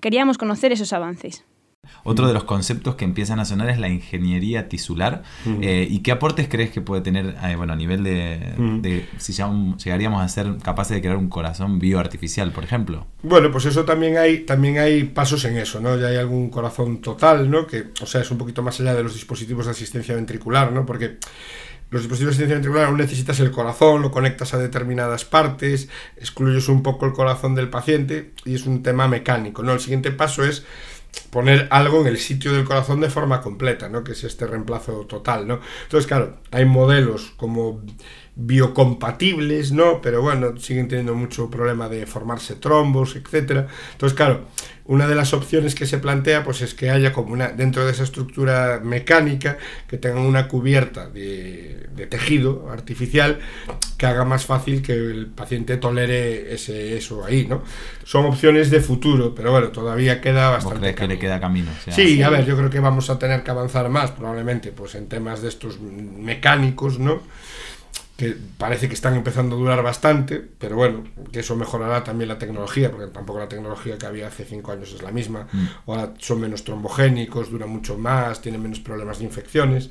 Queríamos 0.00 0.38
conocer 0.38 0.72
esos 0.72 0.92
avances. 0.92 1.44
Otro 2.04 2.26
de 2.28 2.32
los 2.34 2.44
conceptos 2.44 2.94
que 2.94 3.04
empiezan 3.04 3.40
a 3.40 3.44
sonar 3.44 3.68
es 3.68 3.78
la 3.78 3.88
ingeniería 3.88 4.68
tisular. 4.68 5.22
Eh, 5.60 5.86
¿Y 5.90 6.00
qué 6.00 6.12
aportes 6.12 6.48
crees 6.48 6.70
que 6.70 6.80
puede 6.80 7.02
tener 7.02 7.36
eh, 7.44 7.56
bueno, 7.56 7.72
a 7.72 7.76
nivel 7.76 8.04
de, 8.04 8.38
de 8.80 9.08
si 9.18 9.32
ya 9.32 9.46
un- 9.46 9.76
llegaríamos 9.78 10.22
a 10.22 10.28
ser 10.28 10.58
capaces 10.62 10.94
de 10.94 11.00
crear 11.00 11.16
un 11.16 11.28
corazón 11.28 11.78
bioartificial, 11.78 12.52
por 12.52 12.64
ejemplo? 12.64 13.06
Bueno, 13.22 13.50
pues 13.50 13.66
eso 13.66 13.84
también 13.84 14.16
hay, 14.16 14.40
también 14.40 14.78
hay 14.78 15.04
pasos 15.04 15.44
en 15.44 15.56
eso, 15.56 15.80
¿no? 15.80 15.96
Ya 15.96 16.06
hay 16.08 16.16
algún 16.16 16.50
corazón 16.50 17.00
total, 17.00 17.50
¿no? 17.50 17.66
Que, 17.66 17.84
o 18.00 18.06
sea, 18.06 18.20
es 18.20 18.30
un 18.30 18.38
poquito 18.38 18.62
más 18.62 18.78
allá 18.80 18.94
de 18.94 19.02
los 19.02 19.14
dispositivos 19.14 19.66
de 19.66 19.72
asistencia 19.72 20.14
ventricular, 20.14 20.72
¿no? 20.72 20.86
Porque 20.86 21.18
los 21.90 22.02
dispositivos 22.02 22.36
de 22.36 22.44
asistencia 22.44 22.54
ventricular 22.54 22.86
aún 22.86 22.96
necesitas 22.98 23.38
el 23.40 23.50
corazón, 23.50 24.02
lo 24.02 24.10
conectas 24.10 24.54
a 24.54 24.58
determinadas 24.58 25.24
partes, 25.24 25.88
excluyes 26.16 26.68
un 26.68 26.82
poco 26.82 27.06
el 27.06 27.12
corazón 27.12 27.54
del 27.54 27.68
paciente 27.70 28.32
y 28.44 28.54
es 28.54 28.66
un 28.66 28.82
tema 28.82 29.08
mecánico, 29.08 29.62
¿no? 29.62 29.72
El 29.72 29.80
siguiente 29.80 30.10
paso 30.10 30.44
es 30.44 30.64
poner 31.30 31.68
algo 31.70 32.00
en 32.00 32.08
el 32.08 32.18
sitio 32.18 32.52
del 32.52 32.64
corazón 32.64 33.00
de 33.00 33.10
forma 33.10 33.40
completa, 33.40 33.88
¿no? 33.88 34.04
Que 34.04 34.12
es 34.12 34.24
este 34.24 34.46
reemplazo 34.46 35.06
total, 35.06 35.46
¿no? 35.46 35.60
Entonces, 35.84 36.06
claro, 36.06 36.38
hay 36.50 36.64
modelos 36.64 37.32
como 37.36 37.82
biocompatibles, 38.34 39.72
¿no? 39.72 40.00
Pero 40.00 40.22
bueno, 40.22 40.56
siguen 40.58 40.88
teniendo 40.88 41.14
mucho 41.14 41.50
problema 41.50 41.88
de 41.88 42.06
formarse 42.06 42.54
trombos, 42.56 43.16
etcétera. 43.16 43.66
Entonces, 43.92 44.16
claro, 44.16 44.46
una 44.84 45.06
de 45.06 45.14
las 45.14 45.32
opciones 45.34 45.74
que 45.74 45.86
se 45.86 45.98
plantea 45.98 46.42
pues 46.42 46.60
es 46.62 46.74
que 46.74 46.90
haya 46.90 47.12
como 47.12 47.32
una 47.34 47.48
dentro 47.48 47.84
de 47.84 47.92
esa 47.92 48.02
estructura 48.04 48.80
mecánica 48.82 49.58
que 49.86 49.98
tengan 49.98 50.24
una 50.24 50.48
cubierta 50.48 51.08
de, 51.08 51.88
de 51.94 52.06
tejido 52.06 52.68
artificial 52.70 53.38
que 53.98 54.06
haga 54.06 54.24
más 54.24 54.46
fácil 54.46 54.82
que 54.82 54.92
el 54.94 55.26
paciente 55.26 55.76
tolere 55.76 56.54
ese 56.54 56.96
eso 56.96 57.24
ahí, 57.24 57.46
¿no? 57.46 57.62
Son 58.04 58.24
opciones 58.26 58.70
de 58.70 58.80
futuro, 58.80 59.34
pero 59.34 59.52
bueno, 59.52 59.68
todavía 59.68 60.20
queda 60.20 60.50
¿Vos 60.60 60.64
bastante 60.64 60.80
crees 60.80 60.96
que 60.96 61.06
le 61.08 61.18
camino. 61.18 61.20
queda 61.20 61.40
camino? 61.40 61.70
O 61.78 61.80
sea, 61.80 61.92
Sí, 61.92 62.22
a 62.22 62.30
ver, 62.30 62.44
yo 62.44 62.56
creo 62.56 62.70
que 62.70 62.80
vamos 62.80 63.10
a 63.10 63.18
tener 63.18 63.42
que 63.44 63.50
avanzar 63.50 63.88
más, 63.88 64.10
probablemente, 64.12 64.72
pues 64.72 64.94
en 64.94 65.08
temas 65.08 65.42
de 65.42 65.48
estos 65.48 65.78
mecánicos, 65.80 66.98
¿no? 66.98 67.22
Que 68.22 68.36
parece 68.56 68.86
que 68.86 68.94
están 68.94 69.16
empezando 69.16 69.56
a 69.56 69.58
durar 69.58 69.82
bastante, 69.82 70.40
pero 70.56 70.76
bueno, 70.76 71.02
que 71.32 71.40
eso 71.40 71.56
mejorará 71.56 72.04
también 72.04 72.28
la 72.28 72.38
tecnología, 72.38 72.88
porque 72.88 73.08
tampoco 73.08 73.40
la 73.40 73.48
tecnología 73.48 73.98
que 73.98 74.06
había 74.06 74.28
hace 74.28 74.44
cinco 74.44 74.70
años 74.70 74.92
es 74.92 75.02
la 75.02 75.10
misma. 75.10 75.48
Mm. 75.50 75.90
Ahora 75.90 76.14
son 76.18 76.40
menos 76.40 76.62
trombogénicos, 76.62 77.50
duran 77.50 77.70
mucho 77.70 77.98
más, 77.98 78.40
tienen 78.40 78.62
menos 78.62 78.78
problemas 78.78 79.18
de 79.18 79.24
infecciones. 79.24 79.90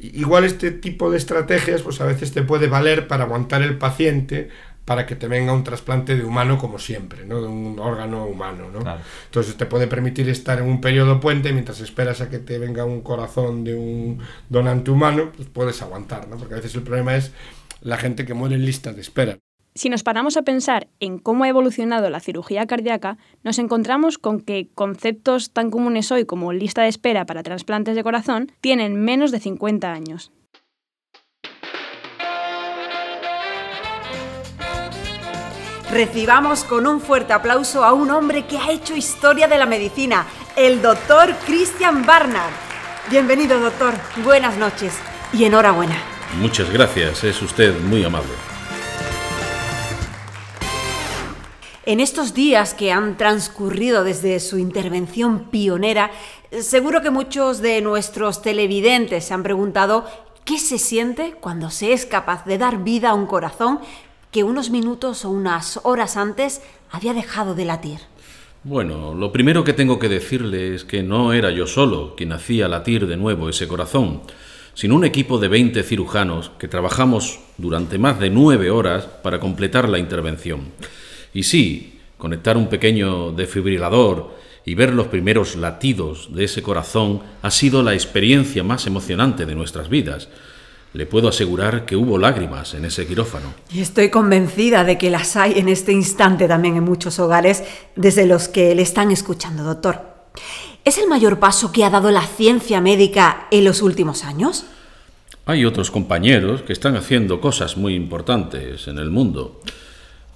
Igual 0.00 0.44
este 0.44 0.70
tipo 0.70 1.10
de 1.10 1.18
estrategias, 1.18 1.82
pues 1.82 2.00
a 2.00 2.06
veces 2.06 2.32
te 2.32 2.42
puede 2.42 2.68
valer 2.68 3.06
para 3.06 3.24
aguantar 3.24 3.60
el 3.60 3.76
paciente 3.76 4.48
para 4.84 5.06
que 5.06 5.14
te 5.14 5.28
venga 5.28 5.52
un 5.52 5.64
trasplante 5.64 6.16
de 6.16 6.24
humano 6.24 6.58
como 6.58 6.78
siempre, 6.78 7.24
¿no? 7.24 7.40
de 7.40 7.48
un 7.48 7.78
órgano 7.78 8.26
humano. 8.26 8.68
¿no? 8.72 8.80
Entonces 9.26 9.56
te 9.56 9.66
puede 9.66 9.86
permitir 9.86 10.28
estar 10.28 10.58
en 10.58 10.66
un 10.66 10.80
periodo 10.80 11.20
puente 11.20 11.52
mientras 11.52 11.80
esperas 11.80 12.20
a 12.20 12.28
que 12.28 12.38
te 12.38 12.58
venga 12.58 12.84
un 12.84 13.02
corazón 13.02 13.64
de 13.64 13.74
un 13.74 14.18
donante 14.48 14.90
humano, 14.90 15.30
pues 15.34 15.48
puedes 15.48 15.80
aguantar, 15.82 16.28
¿no? 16.28 16.36
porque 16.36 16.54
a 16.54 16.56
veces 16.56 16.74
el 16.74 16.82
problema 16.82 17.16
es 17.16 17.32
la 17.80 17.96
gente 17.96 18.24
que 18.24 18.34
muere 18.34 18.56
en 18.56 18.64
lista 18.64 18.92
de 18.92 19.00
espera. 19.00 19.38
Si 19.74 19.88
nos 19.88 20.02
paramos 20.02 20.36
a 20.36 20.42
pensar 20.42 20.88
en 21.00 21.18
cómo 21.18 21.44
ha 21.44 21.48
evolucionado 21.48 22.10
la 22.10 22.20
cirugía 22.20 22.66
cardíaca, 22.66 23.16
nos 23.42 23.58
encontramos 23.58 24.18
con 24.18 24.40
que 24.40 24.68
conceptos 24.74 25.50
tan 25.52 25.70
comunes 25.70 26.12
hoy 26.12 26.26
como 26.26 26.52
lista 26.52 26.82
de 26.82 26.88
espera 26.88 27.24
para 27.24 27.42
trasplantes 27.42 27.96
de 27.96 28.02
corazón 28.02 28.52
tienen 28.60 29.02
menos 29.02 29.30
de 29.30 29.40
50 29.40 29.90
años. 29.90 30.30
Recibamos 35.92 36.64
con 36.64 36.86
un 36.86 37.02
fuerte 37.02 37.34
aplauso 37.34 37.84
a 37.84 37.92
un 37.92 38.10
hombre 38.10 38.46
que 38.46 38.56
ha 38.56 38.70
hecho 38.70 38.96
historia 38.96 39.46
de 39.46 39.58
la 39.58 39.66
medicina, 39.66 40.26
el 40.56 40.80
doctor 40.80 41.34
Christian 41.44 42.06
Barnard. 42.06 42.54
Bienvenido, 43.10 43.60
doctor. 43.60 43.92
Buenas 44.24 44.56
noches 44.56 44.94
y 45.34 45.44
enhorabuena. 45.44 45.98
Muchas 46.40 46.70
gracias, 46.70 47.24
es 47.24 47.42
usted 47.42 47.78
muy 47.78 48.02
amable. 48.04 48.32
En 51.84 52.00
estos 52.00 52.32
días 52.32 52.72
que 52.72 52.90
han 52.90 53.18
transcurrido 53.18 54.02
desde 54.02 54.40
su 54.40 54.56
intervención 54.56 55.50
pionera, 55.50 56.10
seguro 56.58 57.02
que 57.02 57.10
muchos 57.10 57.58
de 57.60 57.82
nuestros 57.82 58.40
televidentes 58.40 59.26
se 59.26 59.34
han 59.34 59.42
preguntado 59.42 60.06
qué 60.46 60.58
se 60.58 60.78
siente 60.78 61.32
cuando 61.38 61.68
se 61.68 61.92
es 61.92 62.06
capaz 62.06 62.46
de 62.46 62.56
dar 62.56 62.78
vida 62.78 63.10
a 63.10 63.14
un 63.14 63.26
corazón 63.26 63.80
que 64.32 64.42
unos 64.42 64.70
minutos 64.70 65.24
o 65.24 65.30
unas 65.30 65.78
horas 65.84 66.16
antes 66.16 66.62
había 66.90 67.14
dejado 67.14 67.54
de 67.54 67.66
latir. 67.66 67.98
Bueno, 68.64 69.14
lo 69.14 69.30
primero 69.30 69.62
que 69.62 69.74
tengo 69.74 69.98
que 69.98 70.08
decirle 70.08 70.74
es 70.74 70.84
que 70.84 71.02
no 71.02 71.32
era 71.32 71.50
yo 71.50 71.66
solo 71.66 72.14
quien 72.16 72.32
hacía 72.32 72.68
latir 72.68 73.06
de 73.06 73.16
nuevo 73.16 73.48
ese 73.48 73.68
corazón, 73.68 74.22
sino 74.74 74.96
un 74.96 75.04
equipo 75.04 75.38
de 75.38 75.48
20 75.48 75.82
cirujanos 75.82 76.50
que 76.58 76.68
trabajamos 76.68 77.40
durante 77.58 77.98
más 77.98 78.18
de 78.18 78.30
nueve 78.30 78.70
horas 78.70 79.04
para 79.04 79.38
completar 79.38 79.88
la 79.88 79.98
intervención. 79.98 80.70
Y 81.34 81.42
sí, 81.42 82.00
conectar 82.16 82.56
un 82.56 82.68
pequeño 82.68 83.32
defibrilador 83.32 84.30
y 84.64 84.74
ver 84.74 84.94
los 84.94 85.08
primeros 85.08 85.56
latidos 85.56 86.34
de 86.34 86.44
ese 86.44 86.62
corazón 86.62 87.20
ha 87.42 87.50
sido 87.50 87.82
la 87.82 87.94
experiencia 87.94 88.62
más 88.62 88.86
emocionante 88.86 89.44
de 89.44 89.54
nuestras 89.54 89.88
vidas. 89.88 90.28
Le 90.94 91.06
puedo 91.06 91.28
asegurar 91.28 91.86
que 91.86 91.96
hubo 91.96 92.18
lágrimas 92.18 92.74
en 92.74 92.84
ese 92.84 93.06
quirófano. 93.06 93.54
Y 93.72 93.80
estoy 93.80 94.10
convencida 94.10 94.84
de 94.84 94.98
que 94.98 95.10
las 95.10 95.36
hay 95.36 95.58
en 95.58 95.68
este 95.68 95.92
instante 95.92 96.46
también 96.46 96.76
en 96.76 96.84
muchos 96.84 97.18
hogares 97.18 97.64
desde 97.96 98.26
los 98.26 98.48
que 98.48 98.74
le 98.74 98.82
están 98.82 99.10
escuchando, 99.10 99.62
doctor. 99.62 100.12
¿Es 100.84 100.98
el 100.98 101.08
mayor 101.08 101.38
paso 101.38 101.72
que 101.72 101.84
ha 101.84 101.90
dado 101.90 102.10
la 102.10 102.26
ciencia 102.26 102.80
médica 102.80 103.46
en 103.50 103.64
los 103.64 103.80
últimos 103.82 104.24
años? 104.24 104.66
Hay 105.46 105.64
otros 105.64 105.90
compañeros 105.90 106.62
que 106.62 106.72
están 106.72 106.96
haciendo 106.96 107.40
cosas 107.40 107.76
muy 107.76 107.94
importantes 107.94 108.86
en 108.86 108.98
el 108.98 109.10
mundo. 109.10 109.60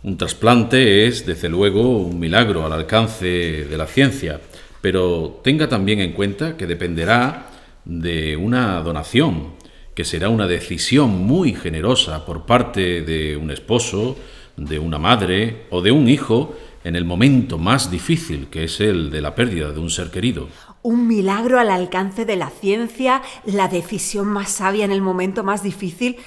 Un 0.02 0.16
trasplante 0.16 1.06
es, 1.06 1.26
desde 1.26 1.48
luego, 1.48 1.98
un 1.98 2.18
milagro 2.18 2.64
al 2.64 2.72
alcance 2.72 3.26
de 3.26 3.76
la 3.76 3.86
ciencia, 3.86 4.40
pero 4.80 5.40
tenga 5.42 5.68
también 5.68 6.00
en 6.00 6.12
cuenta 6.12 6.56
que 6.56 6.66
dependerá 6.66 7.50
de 7.84 8.36
una 8.36 8.80
donación 8.82 9.55
que 9.96 10.04
será 10.04 10.28
una 10.28 10.46
decisión 10.46 11.26
muy 11.26 11.54
generosa 11.54 12.26
por 12.26 12.44
parte 12.44 13.00
de 13.00 13.34
un 13.34 13.50
esposo, 13.50 14.14
de 14.58 14.78
una 14.78 14.98
madre 14.98 15.66
o 15.70 15.80
de 15.80 15.90
un 15.90 16.06
hijo 16.06 16.54
en 16.84 16.96
el 16.96 17.06
momento 17.06 17.56
más 17.56 17.90
difícil, 17.90 18.48
que 18.48 18.64
es 18.64 18.78
el 18.82 19.10
de 19.10 19.22
la 19.22 19.34
pérdida 19.34 19.72
de 19.72 19.80
un 19.80 19.88
ser 19.88 20.10
querido. 20.10 20.48
Un 20.82 21.08
milagro 21.08 21.58
al 21.58 21.70
alcance 21.70 22.26
de 22.26 22.36
la 22.36 22.50
ciencia, 22.50 23.22
la 23.46 23.68
decisión 23.68 24.28
más 24.28 24.50
sabia 24.50 24.84
en 24.84 24.92
el 24.92 25.00
momento 25.00 25.42
más 25.42 25.62
difícil. 25.62 26.18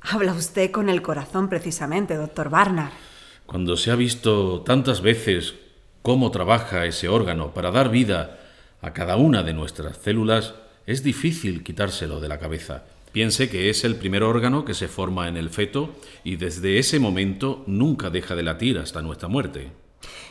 Habla 0.00 0.32
usted 0.32 0.72
con 0.72 0.88
el 0.88 1.00
corazón 1.00 1.48
precisamente, 1.48 2.16
doctor 2.16 2.50
Barnard. 2.50 2.90
Cuando 3.46 3.76
se 3.76 3.92
ha 3.92 3.94
visto 3.94 4.62
tantas 4.62 5.00
veces 5.00 5.54
cómo 6.02 6.32
trabaja 6.32 6.86
ese 6.86 7.08
órgano 7.08 7.54
para 7.54 7.70
dar 7.70 7.88
vida 7.88 8.40
a 8.80 8.92
cada 8.92 9.14
una 9.14 9.44
de 9.44 9.52
nuestras 9.52 9.98
células, 9.98 10.54
es 10.86 11.04
difícil 11.04 11.62
quitárselo 11.62 12.18
de 12.18 12.26
la 12.26 12.40
cabeza. 12.40 12.82
Piense 13.12 13.50
que 13.50 13.68
es 13.68 13.84
el 13.84 13.96
primer 13.96 14.22
órgano 14.22 14.64
que 14.64 14.72
se 14.72 14.88
forma 14.88 15.28
en 15.28 15.36
el 15.36 15.50
feto 15.50 15.94
y 16.24 16.36
desde 16.36 16.78
ese 16.78 16.98
momento 16.98 17.62
nunca 17.66 18.08
deja 18.08 18.34
de 18.34 18.42
latir 18.42 18.78
hasta 18.78 19.02
nuestra 19.02 19.28
muerte. 19.28 19.70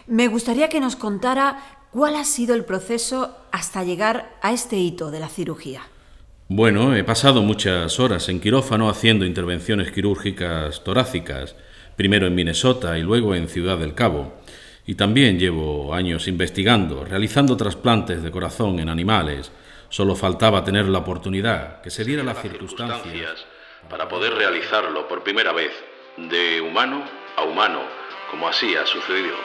Me 0.08 0.28
gustaría 0.28 0.68
que 0.68 0.80
nos 0.80 0.96
contara 0.96 1.88
cuál 1.92 2.16
ha 2.16 2.26
sido 2.26 2.56
el 2.56 2.66
proceso 2.66 3.38
hasta 3.52 3.84
llegar 3.84 4.36
a 4.42 4.52
este 4.52 4.78
hito 4.78 5.12
de 5.12 5.20
la 5.20 5.30
cirugía. 5.30 5.82
Bueno, 6.48 6.96
he 6.96 7.04
pasado 7.04 7.44
muchas 7.44 8.00
horas 8.00 8.28
en 8.28 8.42
quirófano 8.42 8.90
haciendo 8.90 9.26
intervenciones 9.26 9.92
quirúrgicas 9.92 10.84
torácicas, 10.84 11.56
primero 11.96 12.28
en 12.28 12.36
Minnesota 12.36 12.98
y 12.98 13.04
luego 13.04 13.36
en 13.36 13.48
Ciudad 13.48 13.78
del 13.78 13.94
Cabo. 13.94 14.34
Y 14.86 14.96
también 14.96 15.40
llevo 15.40 15.94
años 15.94 16.28
investigando, 16.28 17.06
realizando 17.06 17.56
trasplantes 17.56 18.24
de 18.24 18.32
corazón 18.32 18.80
en 18.80 18.90
animales, 18.90 19.52
Solo 19.92 20.16
faltaba 20.16 20.64
tener 20.64 20.86
la 20.86 21.00
oportunidad, 21.00 21.82
que 21.82 21.90
se 21.90 22.06
diera 22.06 22.24
las 22.24 22.42
circunstancias 22.42 23.46
para 23.90 24.08
poder 24.08 24.34
realizarlo 24.34 25.06
por 25.10 25.22
primera 25.22 25.52
vez, 25.52 25.74
de 26.16 26.62
humano 26.62 27.04
a 27.36 27.44
humano, 27.44 27.82
como 28.32 28.48
así 28.48 28.74
ha 28.74 28.86
sucedido. 28.86 29.36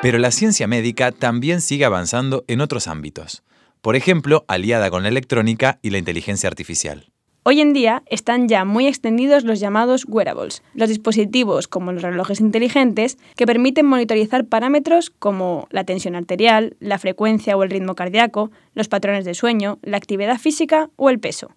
Pero 0.00 0.18
la 0.18 0.30
ciencia 0.30 0.68
médica 0.68 1.10
también 1.10 1.60
sigue 1.60 1.84
avanzando 1.84 2.44
en 2.46 2.60
otros 2.60 2.86
ámbitos, 2.86 3.42
por 3.80 3.96
ejemplo, 3.96 4.44
aliada 4.46 4.90
con 4.90 5.02
la 5.02 5.08
electrónica 5.08 5.80
y 5.82 5.90
la 5.90 5.98
inteligencia 5.98 6.48
artificial. 6.48 7.10
Hoy 7.42 7.62
en 7.62 7.72
día 7.72 8.02
están 8.04 8.48
ya 8.48 8.66
muy 8.66 8.86
extendidos 8.86 9.44
los 9.44 9.60
llamados 9.60 10.04
wearables, 10.06 10.62
los 10.74 10.90
dispositivos 10.90 11.68
como 11.68 11.90
los 11.90 12.02
relojes 12.02 12.38
inteligentes 12.38 13.16
que 13.34 13.46
permiten 13.46 13.86
monitorizar 13.86 14.44
parámetros 14.44 15.08
como 15.08 15.66
la 15.70 15.84
tensión 15.84 16.16
arterial, 16.16 16.76
la 16.80 16.98
frecuencia 16.98 17.56
o 17.56 17.62
el 17.62 17.70
ritmo 17.70 17.94
cardíaco, 17.94 18.50
los 18.74 18.88
patrones 18.88 19.24
de 19.24 19.32
sueño, 19.32 19.78
la 19.80 19.96
actividad 19.96 20.36
física 20.36 20.90
o 20.96 21.08
el 21.08 21.18
peso. 21.18 21.48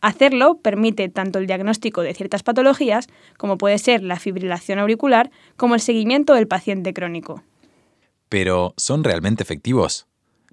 Hacerlo 0.00 0.58
permite 0.58 1.08
tanto 1.08 1.40
el 1.40 1.48
diagnóstico 1.48 2.02
de 2.02 2.14
ciertas 2.14 2.44
patologías, 2.44 3.08
como 3.36 3.58
puede 3.58 3.78
ser 3.78 4.04
la 4.04 4.16
fibrilación 4.16 4.78
auricular, 4.78 5.32
como 5.56 5.74
el 5.74 5.80
seguimiento 5.80 6.34
del 6.34 6.46
paciente 6.46 6.94
crónico. 6.94 7.42
Pero, 8.28 8.74
¿son 8.76 9.02
realmente 9.02 9.42
efectivos? 9.42 10.06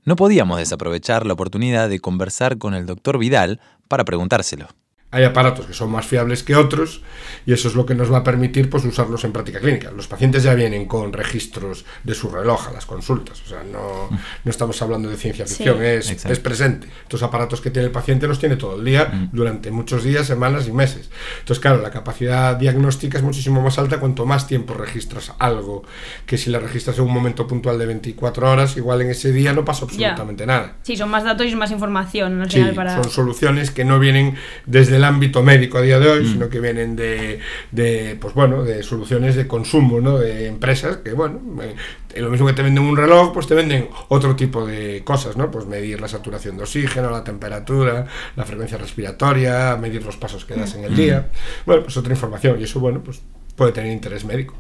No 0.08 0.16
podíamos 0.16 0.60
desaprovechar 0.60 1.26
la 1.26 1.34
oportunidad 1.34 1.90
de 1.90 2.00
conversar 2.00 2.58
con 2.58 2.74
el 2.74 2.86
doctor 2.86 3.18
Vidal 3.18 3.60
para 3.90 4.06
preguntárselo. 4.06 4.70
Hay 5.18 5.24
aparatos 5.24 5.66
que 5.66 5.74
son 5.74 5.90
más 5.90 6.06
fiables 6.06 6.44
que 6.44 6.56
otros 6.56 7.02
y 7.48 7.52
eso 7.52 7.70
es 7.70 7.74
lo 7.74 7.88
que 7.88 7.96
nos 7.96 8.14
va 8.14 8.20
a 8.20 8.24
permitir 8.24 8.70
pues, 8.70 8.86
usarlos 8.86 9.24
en 9.24 9.32
práctica 9.32 9.60
clínica. 9.60 9.90
Los 9.90 10.08
pacientes 10.08 10.44
ya 10.44 10.54
vienen 10.54 10.86
con 10.86 11.12
registros 11.12 11.86
de 12.04 12.14
su 12.14 12.30
reloj 12.30 12.68
a 12.68 12.72
las 12.72 12.86
consultas, 12.86 13.42
o 13.44 13.50
sea, 13.50 13.64
no, 13.64 14.10
no 14.12 14.52
estamos 14.52 14.80
hablando 14.84 15.10
de 15.10 15.18
ciencia 15.18 15.48
ficción, 15.48 15.82
es, 15.82 16.24
es, 16.24 16.40
presente. 16.40 16.88
Estos 17.02 17.24
aparatos 17.24 17.62
que 17.62 17.72
tiene 17.72 17.88
el 17.88 17.92
paciente 17.92 18.28
los 18.28 18.38
tiene 18.38 18.58
todo 18.58 18.78
el 18.78 18.86
día, 18.86 19.06
mm. 19.06 19.30
durante 19.32 19.72
muchos 19.72 20.04
días, 20.04 20.28
semanas 20.28 20.68
y 20.68 20.72
meses. 20.72 21.10
Entonces, 21.40 21.60
claro, 21.60 21.82
la 21.82 21.90
capacidad 21.90 22.56
diagnóstica 22.56 23.18
es 23.18 23.24
muchísimo 23.24 23.60
más 23.64 23.80
alta 23.80 24.00
cuanto 24.00 24.24
más 24.28 24.46
tiempo 24.46 24.76
registras 24.76 25.34
algo, 25.40 25.84
que 26.28 26.38
si 26.38 26.52
la 26.52 26.60
registras 26.60 27.00
en 27.00 27.06
un 27.06 27.14
momento 27.14 27.48
puntual 27.48 27.80
de 27.80 27.88
24 27.88 28.52
horas, 28.52 28.78
igual 28.78 29.02
en 29.02 29.10
ese 29.10 29.32
día 29.32 29.52
no 29.52 29.66
pasa 29.66 29.86
absolutamente 29.86 30.46
nada. 30.46 30.76
Sí, 30.84 30.96
son 30.96 31.10
más 31.10 31.24
datos 31.24 31.48
y 31.48 31.56
más 31.56 31.72
información. 31.72 32.46
sí, 32.52 32.64
son 32.76 33.10
soluciones 33.10 33.72
que 33.72 33.84
no 33.84 33.98
vienen 33.98 34.36
desde 34.68 34.98
el 34.98 35.04
ámbito 35.08 35.42
médico 35.42 35.80
a 35.80 35.82
día 35.82 36.00
de 36.00 36.08
hoy, 36.08 36.24
mm. 36.24 36.32
sino 36.32 36.50
que 36.50 36.60
vienen 36.60 36.96
de, 36.96 37.40
de, 37.72 38.18
pues 38.20 38.34
bueno, 38.34 38.64
de 38.64 38.84
soluciones 38.84 39.36
de 39.36 39.48
consumo, 39.48 40.00
¿no? 40.00 40.18
De 40.20 40.48
empresas 40.48 40.98
que, 40.98 41.14
bueno, 41.14 41.40
eh, 41.64 42.22
lo 42.22 42.30
mismo 42.30 42.46
que 42.48 42.54
te 42.54 42.62
venden 42.62 42.84
un 42.84 42.96
reloj, 42.96 43.34
pues 43.34 43.48
te 43.48 43.56
venden 43.56 43.90
otro 44.10 44.36
tipo 44.36 44.66
de 44.66 45.04
cosas, 45.04 45.38
¿no? 45.38 45.50
Pues 45.50 45.66
medir 45.66 46.00
la 46.00 46.08
saturación 46.08 46.58
de 46.58 46.64
oxígeno, 46.64 47.10
la 47.10 47.24
temperatura, 47.24 48.06
la 48.36 48.46
frecuencia 48.46 48.78
respiratoria, 48.78 49.76
medir 49.78 50.04
los 50.04 50.18
pasos 50.18 50.46
que 50.46 50.56
das 50.56 50.76
en 50.76 50.84
el 50.84 50.96
día. 50.96 51.20
Mm. 51.20 51.66
Bueno, 51.66 51.84
pues 51.84 51.98
otra 51.98 52.14
información 52.14 52.60
y 52.60 52.64
eso, 52.64 52.80
bueno, 52.80 53.02
pues 53.04 53.22
puede 53.56 53.72
tener 53.72 53.92
interés 53.92 54.24
médico. 54.24 54.56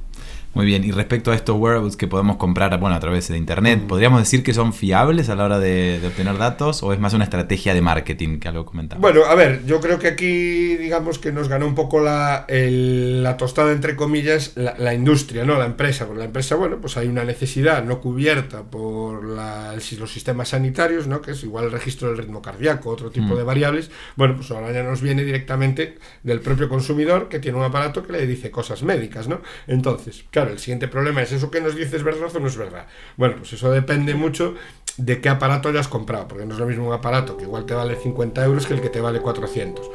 Muy 0.57 0.65
bien, 0.65 0.83
y 0.83 0.91
respecto 0.91 1.31
a 1.31 1.35
estos 1.35 1.55
wearables 1.55 1.95
que 1.97 2.07
podemos 2.07 2.37
comprar 2.37 2.79
bueno, 2.79 2.95
a 2.95 2.99
través 2.99 3.27
de 3.27 3.37
Internet, 3.37 3.83
¿podríamos 3.87 4.21
decir 4.21 4.41
que 4.41 4.55
son 4.55 4.73
fiables 4.73 5.29
a 5.29 5.35
la 5.35 5.45
hora 5.45 5.59
de, 5.59 5.99
obtener 6.03 6.35
datos 6.39 6.81
o 6.81 6.93
es 6.93 6.99
más 6.99 7.13
una 7.13 7.25
estrategia 7.25 7.75
de 7.75 7.81
marketing 7.81 8.39
que 8.39 8.47
algo 8.47 8.65
comentaba? 8.65 8.99
Bueno, 8.99 9.25
a 9.25 9.35
ver, 9.35 9.63
yo 9.67 9.79
creo 9.79 9.99
que 9.99 10.07
aquí 10.07 10.75
digamos 10.77 11.19
que 11.19 11.31
nos 11.31 11.47
ganó 11.47 11.67
un 11.67 11.75
poco 11.75 11.99
la, 11.99 12.47
la 12.49 13.37
tostada, 13.37 13.71
entre 13.71 13.95
comillas, 13.95 14.53
la, 14.55 14.95
industria, 14.95 15.45
¿no? 15.45 15.59
La 15.59 15.65
empresa. 15.65 16.07
Porque 16.07 16.19
la 16.19 16.25
empresa, 16.25 16.55
bueno, 16.55 16.77
pues 16.81 16.97
hay 16.97 17.07
una 17.07 17.23
necesidad 17.23 17.83
no 17.83 18.01
cubierta 18.01 18.63
por 18.63 19.25
los 19.25 20.11
sistemas 20.11 20.49
sanitarios, 20.49 21.05
¿no? 21.05 21.21
Que 21.21 21.31
es 21.31 21.43
igual 21.43 21.65
el 21.65 21.71
registro 21.71 22.07
del 22.07 22.17
ritmo 22.17 22.41
cardíaco, 22.41 22.89
otro 22.89 23.11
tipo 23.11 23.35
mm. 23.35 23.37
de 23.37 23.43
variables. 23.43 23.91
Bueno, 24.15 24.35
pues 24.35 24.49
ahora 24.49 24.71
ya 24.71 24.81
nos 24.81 25.01
viene 25.01 25.23
directamente 25.23 25.99
del 26.23 26.39
propio 26.39 26.67
consumidor 26.67 27.29
que 27.29 27.37
tiene 27.37 27.59
un 27.59 27.63
aparato 27.63 28.01
que 28.01 28.13
le 28.13 28.25
dice 28.25 28.49
cosas 28.49 28.81
médicas, 28.81 29.27
¿no? 29.27 29.41
Entonces, 29.67 30.06
claro, 30.31 30.51
el 30.51 30.59
siguiente 30.59 30.87
problema 30.87 31.21
es 31.21 31.31
eso 31.31 31.51
que 31.51 31.61
nos 31.61 31.75
dices 31.75 32.03
verdad 32.03 32.35
o 32.35 32.39
no 32.39 32.47
es 32.47 32.57
verdad. 32.57 32.87
Bueno, 33.15 33.35
pues 33.37 33.53
eso 33.53 33.71
depende 33.71 34.15
mucho 34.15 34.55
de 34.97 35.21
qué 35.21 35.29
aparato 35.29 35.69
hayas 35.69 35.87
comprado, 35.87 36.27
porque 36.27 36.45
no 36.45 36.53
es 36.53 36.59
lo 36.59 36.65
mismo 36.65 36.87
un 36.87 36.93
aparato 36.93 37.37
que 37.37 37.43
igual 37.43 37.65
te 37.65 37.73
vale 37.73 37.95
50 37.95 38.43
euros 38.45 38.65
que 38.65 38.73
el 38.73 38.81
que 38.81 38.89
te 38.89 39.01
vale 39.01 39.19
400. 39.19 39.89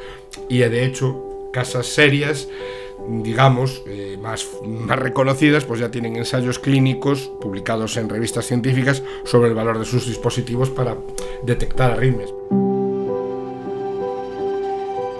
Y 0.49 0.59
de 0.59 0.85
hecho, 0.85 1.49
casas 1.51 1.87
serias 1.87 2.47
digamos, 3.07 3.83
eh, 3.87 4.17
más, 4.21 4.47
más 4.65 4.97
reconocidas, 4.97 5.65
pues 5.65 5.79
ya 5.79 5.91
tienen 5.91 6.15
ensayos 6.15 6.59
clínicos 6.59 7.31
publicados 7.41 7.97
en 7.97 8.09
revistas 8.09 8.45
científicas 8.45 9.03
sobre 9.25 9.49
el 9.49 9.55
valor 9.55 9.79
de 9.79 9.85
sus 9.85 10.07
dispositivos 10.07 10.69
para 10.69 10.97
detectar 11.43 11.91
arritmias. 11.91 12.33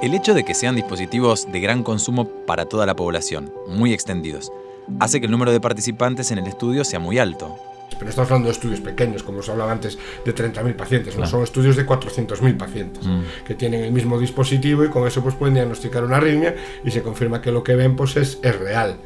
El 0.02 0.14
hecho 0.14 0.34
de 0.34 0.44
que 0.44 0.54
sean 0.54 0.76
dispositivos 0.76 1.50
de 1.52 1.62
gran 1.62 1.84
consumo 1.84 2.28
para 2.46 2.66
toda 2.66 2.86
la 2.86 2.96
población, 2.96 3.54
muy 3.68 3.94
extendidos, 3.94 4.52
hace 5.00 5.20
que 5.20 5.26
el 5.26 5.32
número 5.32 5.52
de 5.52 5.60
participantes 5.60 6.32
en 6.32 6.40
el 6.40 6.48
estudio 6.48 6.84
sea 6.84 7.00
muy 7.00 7.20
alto. 7.20 7.56
Pero 7.98 8.10
estamos 8.10 8.32
hablando 8.32 8.48
de 8.48 8.54
estudios 8.54 8.82
pequeños, 8.82 9.24
como 9.24 9.40
os 9.40 9.50
hablaba 9.50 9.72
antes, 9.72 9.98
de 10.26 10.36
30.000 10.36 10.76
pacientes, 10.76 11.18
no 11.18 11.28
son 11.28 11.44
estudios 11.44 11.76
de 11.76 11.86
400.000 11.86 12.58
pacientes 12.58 13.06
mm. 13.06 13.22
que 13.46 13.54
tienen 13.56 13.84
el 13.84 13.92
mismo 13.92 14.20
dispositivo 14.20 14.84
y 14.84 14.90
con 14.90 15.08
eso 15.08 15.22
pues 15.22 15.36
pueden 15.36 15.54
diagnosticar 15.54 16.04
una 16.04 16.18
arritmia 16.18 16.56
y 16.84 16.92
se 16.92 17.02
confirma 17.02 17.42
que 17.42 17.52
lo 17.52 17.64
que 17.64 17.76
ven 17.76 17.96
pues 17.96 18.18
es, 18.18 18.40
es 18.42 18.60
real 18.60 18.98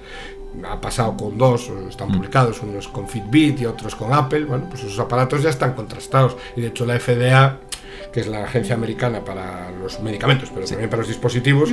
ha 0.68 0.80
pasado 0.82 1.16
con 1.18 1.38
dos, 1.38 1.70
están 1.90 2.10
mm. 2.10 2.14
publicados, 2.14 2.62
unos 2.64 2.88
con 2.88 3.08
Fitbit 3.08 3.62
y 3.62 3.66
otros 3.66 3.96
con 3.96 4.14
Apple, 4.14 4.46
bueno, 4.46 4.66
pues 4.70 4.84
esos 4.84 5.00
aparatos 5.00 5.44
ya 5.44 5.50
están 5.50 5.74
contrastados 5.74 6.38
y 6.56 6.62
de 6.62 6.68
hecho 6.68 6.86
la 6.86 7.00
FDA, 7.00 7.60
que 8.12 8.22
es 8.22 8.28
la 8.28 8.46
agencia 8.46 8.76
americana 8.76 9.24
para 9.24 9.72
los 9.72 10.00
medicamentos, 10.00 10.50
pero 10.54 10.66
también 10.66 10.90
para 10.90 11.02
los 11.02 11.10
dispositivos, 11.10 11.72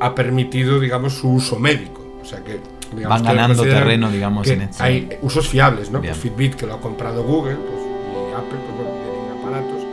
ha 0.00 0.14
permitido, 0.14 0.78
digamos, 0.78 1.14
su 1.14 1.30
uso 1.30 1.58
médico. 1.58 2.02
O 2.22 2.24
sea 2.24 2.42
que 2.42 2.60
van 3.02 3.22
ganando 3.22 3.62
terreno, 3.62 4.10
digamos, 4.10 4.46
en 4.48 4.62
este. 4.62 4.82
Hay 4.82 5.08
usos 5.22 5.48
fiables, 5.48 5.90
¿no? 5.90 6.00
Pues 6.00 6.16
Fitbit, 6.16 6.54
que 6.54 6.66
lo 6.66 6.74
ha 6.74 6.80
comprado 6.80 7.22
Google, 7.24 7.56
pues, 7.56 7.82
y 7.82 8.34
Apple, 8.34 8.58
pues 8.66 8.76
bueno, 8.76 8.90
tienen 9.02 9.30
aparatos. 9.38 9.84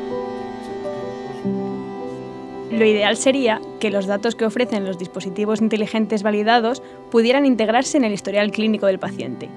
Lo 2.72 2.86
ideal 2.86 3.18
sería 3.18 3.60
que 3.80 3.92
los 3.92 4.06
datos 4.06 4.36
que 4.36 4.46
ofrecen 4.46 4.86
los 4.86 4.98
dispositivos 4.98 5.62
inteligentes 5.62 6.24
validados 6.24 6.82
pudieran 7.10 7.46
integrarse 7.46 7.98
en 7.98 8.06
el 8.06 8.14
historial 8.14 8.52
clínico 8.52 8.86
del 8.86 9.00
paciente. 9.00 9.50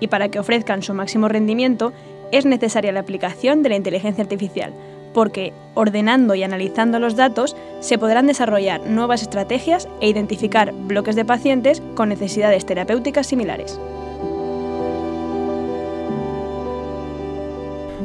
Y 0.00 0.08
para 0.08 0.28
que 0.28 0.38
ofrezcan 0.38 0.82
su 0.82 0.92
máximo 0.94 1.28
rendimiento, 1.28 1.92
es 2.30 2.44
necesaria 2.44 2.92
la 2.92 3.00
aplicación 3.00 3.62
de 3.62 3.70
la 3.70 3.76
inteligencia 3.76 4.22
artificial, 4.22 4.74
porque 5.12 5.52
ordenando 5.74 6.34
y 6.34 6.42
analizando 6.42 6.98
los 6.98 7.16
datos 7.16 7.56
se 7.80 7.98
podrán 7.98 8.26
desarrollar 8.26 8.86
nuevas 8.86 9.22
estrategias 9.22 9.88
e 10.00 10.08
identificar 10.08 10.72
bloques 10.72 11.16
de 11.16 11.24
pacientes 11.24 11.82
con 11.94 12.08
necesidades 12.08 12.66
terapéuticas 12.66 13.26
similares. 13.26 13.78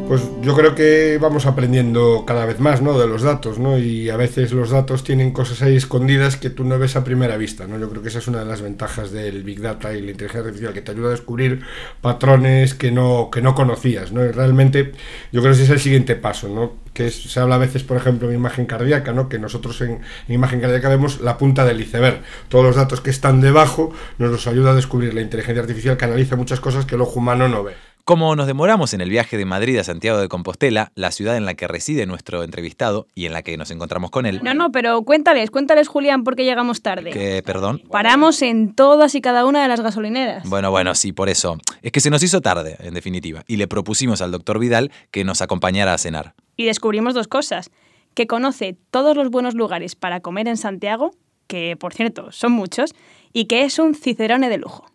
Pues 0.07 0.21
yo 0.41 0.53
creo 0.53 0.75
que 0.75 1.17
vamos 1.19 1.45
aprendiendo 1.45 2.25
cada 2.25 2.45
vez 2.45 2.59
más 2.59 2.81
¿no? 2.81 2.99
de 2.99 3.07
los 3.07 3.21
datos, 3.21 3.57
¿no? 3.57 3.79
y 3.79 4.09
a 4.09 4.17
veces 4.17 4.51
los 4.51 4.69
datos 4.69 5.03
tienen 5.03 5.31
cosas 5.31 5.61
ahí 5.61 5.77
escondidas 5.77 6.35
que 6.35 6.49
tú 6.49 6.65
no 6.65 6.77
ves 6.77 6.97
a 6.97 7.05
primera 7.05 7.37
vista. 7.37 7.67
¿no? 7.67 7.79
Yo 7.79 7.89
creo 7.89 8.01
que 8.01 8.09
esa 8.09 8.19
es 8.19 8.27
una 8.27 8.39
de 8.39 8.45
las 8.45 8.61
ventajas 8.61 9.11
del 9.11 9.43
Big 9.43 9.61
Data 9.61 9.93
y 9.93 10.01
la 10.01 10.11
inteligencia 10.11 10.41
artificial, 10.41 10.73
que 10.73 10.81
te 10.81 10.91
ayuda 10.91 11.07
a 11.07 11.11
descubrir 11.11 11.61
patrones 12.01 12.73
que 12.73 12.91
no, 12.91 13.29
que 13.31 13.41
no 13.41 13.55
conocías. 13.55 14.11
¿no? 14.11 14.25
Y 14.25 14.31
realmente 14.31 14.91
yo 15.31 15.41
creo 15.41 15.53
que 15.53 15.61
ese 15.61 15.63
es 15.63 15.69
el 15.69 15.79
siguiente 15.79 16.15
paso, 16.15 16.49
¿no? 16.49 16.82
Que 16.93 17.10
se 17.10 17.39
habla 17.39 17.56
a 17.56 17.58
veces, 17.58 17.84
por 17.84 17.97
ejemplo, 17.97 18.29
en 18.29 18.36
imagen 18.36 18.65
cardíaca, 18.65 19.13
¿no? 19.13 19.29
que 19.29 19.39
nosotros 19.39 19.82
en, 19.82 20.01
en, 20.27 20.34
imagen 20.34 20.62
cardíaca 20.62 20.89
vemos 20.89 21.21
la 21.21 21.38
punta 21.38 21.65
del 21.65 21.82
iceberg. 21.82 22.21
Todos 22.49 22.65
los 22.65 22.75
datos 22.75 23.01
que 23.01 23.10
están 23.10 23.41
debajo 23.41 23.91
nos 24.17 24.32
los 24.32 24.47
ayuda 24.47 24.71
a 24.71 24.75
descubrir 24.75 25.13
la 25.13 25.21
inteligencia 25.21 25.62
artificial 25.62 25.97
que 25.97 26.06
analiza 26.06 26.36
muchas 26.36 26.60
cosas 26.60 26.86
que 26.86 26.95
el 26.95 27.01
ojo 27.01 27.19
humano 27.19 27.47
no 27.47 27.63
ve. 27.63 27.73
Como 28.05 28.35
nos 28.35 28.47
demoramos 28.47 28.93
en 28.93 28.99
el 28.99 29.09
viaje 29.09 29.37
de 29.37 29.45
Madrid 29.45 29.77
a 29.77 29.83
Santiago 29.85 30.19
de 30.19 30.27
Compostela, 30.27 30.91
la 30.93 31.09
ciudad 31.11 31.37
en 31.37 31.45
la 31.45 31.53
que 31.53 31.69
reside 31.69 32.05
nuestro 32.05 32.43
entrevistado 32.43 33.07
y 33.15 33.27
en 33.27 33.31
la 33.31 33.43
que 33.43 33.55
nos 33.55 33.71
encontramos 33.71 34.11
con 34.11 34.25
él. 34.25 34.41
No, 34.43 34.53
no, 34.53 34.73
pero 34.73 35.03
cuéntales, 35.03 35.49
cuéntales, 35.51 35.87
Julián, 35.87 36.25
por 36.25 36.35
qué 36.35 36.43
llegamos 36.43 36.81
tarde. 36.81 37.11
¿Qué, 37.11 37.41
perdón? 37.45 37.81
Paramos 37.89 38.41
en 38.41 38.75
todas 38.75 39.15
y 39.15 39.21
cada 39.21 39.45
una 39.45 39.61
de 39.61 39.69
las 39.69 39.79
gasolineras. 39.79 40.49
Bueno, 40.49 40.69
bueno, 40.69 40.95
sí, 40.95 41.13
por 41.13 41.29
eso. 41.29 41.57
Es 41.81 41.93
que 41.93 42.01
se 42.01 42.09
nos 42.09 42.21
hizo 42.23 42.41
tarde, 42.41 42.75
en 42.81 42.93
definitiva, 42.93 43.45
y 43.47 43.55
le 43.55 43.69
propusimos 43.69 44.21
al 44.21 44.31
doctor 44.31 44.59
Vidal 44.59 44.91
que 45.09 45.23
nos 45.23 45.41
acompañara 45.41 45.93
a 45.93 45.97
cenar. 45.97 46.33
Y 46.57 46.65
descubrimos 46.65 47.13
dos 47.13 47.29
cosas. 47.29 47.71
Que 48.15 48.27
conoce 48.27 48.75
todos 48.91 49.15
los 49.15 49.29
buenos 49.29 49.55
lugares 49.55 49.95
para 49.95 50.19
comer 50.19 50.49
en 50.49 50.57
Santiago, 50.57 51.11
que 51.47 51.77
por 51.77 51.93
cierto 51.93 52.33
son 52.33 52.51
muchos, 52.51 52.95
y 53.31 53.45
que 53.45 53.63
es 53.63 53.79
un 53.79 53.95
cicerone 53.95 54.49
de 54.49 54.57
lujo. 54.57 54.91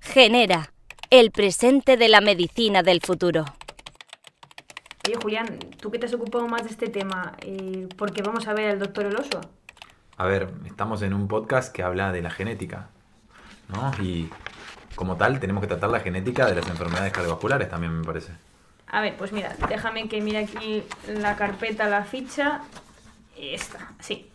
Genera 0.00 0.72
el 1.10 1.32
presente 1.32 1.96
de 1.96 2.08
la 2.08 2.20
medicina 2.20 2.84
del 2.84 3.00
futuro. 3.00 3.44
Oye, 5.04 5.16
Julián, 5.20 5.58
tú 5.80 5.90
que 5.90 5.98
te 5.98 6.06
has 6.06 6.14
ocupado 6.14 6.46
más 6.46 6.62
de 6.62 6.70
este 6.70 6.88
tema, 6.88 7.32
eh, 7.40 7.88
¿por 7.96 8.12
qué 8.12 8.22
vamos 8.22 8.46
a 8.46 8.54
ver 8.54 8.70
al 8.70 8.78
doctor 8.78 9.06
Elosua? 9.06 9.40
A 10.16 10.26
ver, 10.26 10.50
estamos 10.66 11.02
en 11.02 11.12
un 11.12 11.26
podcast 11.26 11.74
que 11.74 11.82
habla 11.82 12.12
de 12.12 12.22
la 12.22 12.30
genética, 12.30 12.90
¿no? 13.68 13.90
Y 14.00 14.30
como 14.94 15.16
tal, 15.16 15.40
tenemos 15.40 15.62
que 15.62 15.66
tratar 15.66 15.90
la 15.90 15.98
genética 15.98 16.46
de 16.46 16.54
las 16.54 16.68
enfermedades 16.68 17.12
cardiovasculares 17.12 17.68
también, 17.68 17.98
me 17.98 18.04
parece. 18.04 18.32
A 18.86 19.00
ver, 19.00 19.16
pues 19.16 19.32
mira, 19.32 19.56
déjame 19.68 20.08
que 20.08 20.20
mire 20.20 20.38
aquí 20.38 20.84
la 21.08 21.34
carpeta, 21.34 21.88
la 21.88 22.04
ficha. 22.04 22.60
Esta, 23.36 23.94
sí. 23.98 24.30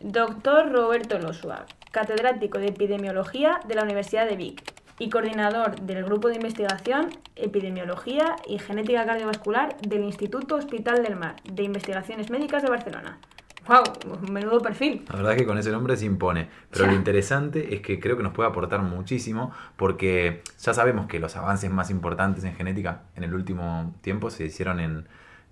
Doctor 0.00 0.72
Roberto 0.72 1.18
Elosua, 1.18 1.66
catedrático 1.92 2.58
de 2.58 2.68
epidemiología 2.68 3.60
de 3.68 3.76
la 3.76 3.84
Universidad 3.84 4.26
de 4.26 4.34
Vic 4.34 4.79
y 5.00 5.08
coordinador 5.08 5.80
del 5.80 6.04
Grupo 6.04 6.28
de 6.28 6.34
Investigación, 6.34 7.08
Epidemiología 7.34 8.36
y 8.46 8.58
Genética 8.58 9.06
Cardiovascular 9.06 9.76
del 9.80 10.04
Instituto 10.04 10.56
Hospital 10.56 11.02
del 11.02 11.16
Mar 11.16 11.36
de 11.50 11.62
Investigaciones 11.62 12.30
Médicas 12.30 12.62
de 12.62 12.68
Barcelona. 12.68 13.18
¡Wow! 13.66 13.82
Menudo 14.30 14.60
perfil. 14.60 15.04
La 15.08 15.16
verdad 15.16 15.32
es 15.32 15.38
que 15.38 15.46
con 15.46 15.56
ese 15.56 15.70
nombre 15.70 15.96
se 15.96 16.04
impone. 16.04 16.50
Pero 16.70 16.86
lo 16.86 16.92
interesante 16.92 17.74
es 17.74 17.80
que 17.80 17.98
creo 17.98 18.18
que 18.18 18.22
nos 18.22 18.34
puede 18.34 18.50
aportar 18.50 18.82
muchísimo 18.82 19.52
porque 19.76 20.42
ya 20.58 20.74
sabemos 20.74 21.06
que 21.06 21.18
los 21.18 21.34
avances 21.34 21.70
más 21.70 21.90
importantes 21.90 22.44
en 22.44 22.54
genética 22.54 23.04
en 23.16 23.24
el 23.24 23.32
último 23.32 23.94
tiempo 24.02 24.30
se 24.30 24.44
hicieron 24.44 24.80
en 24.80 25.08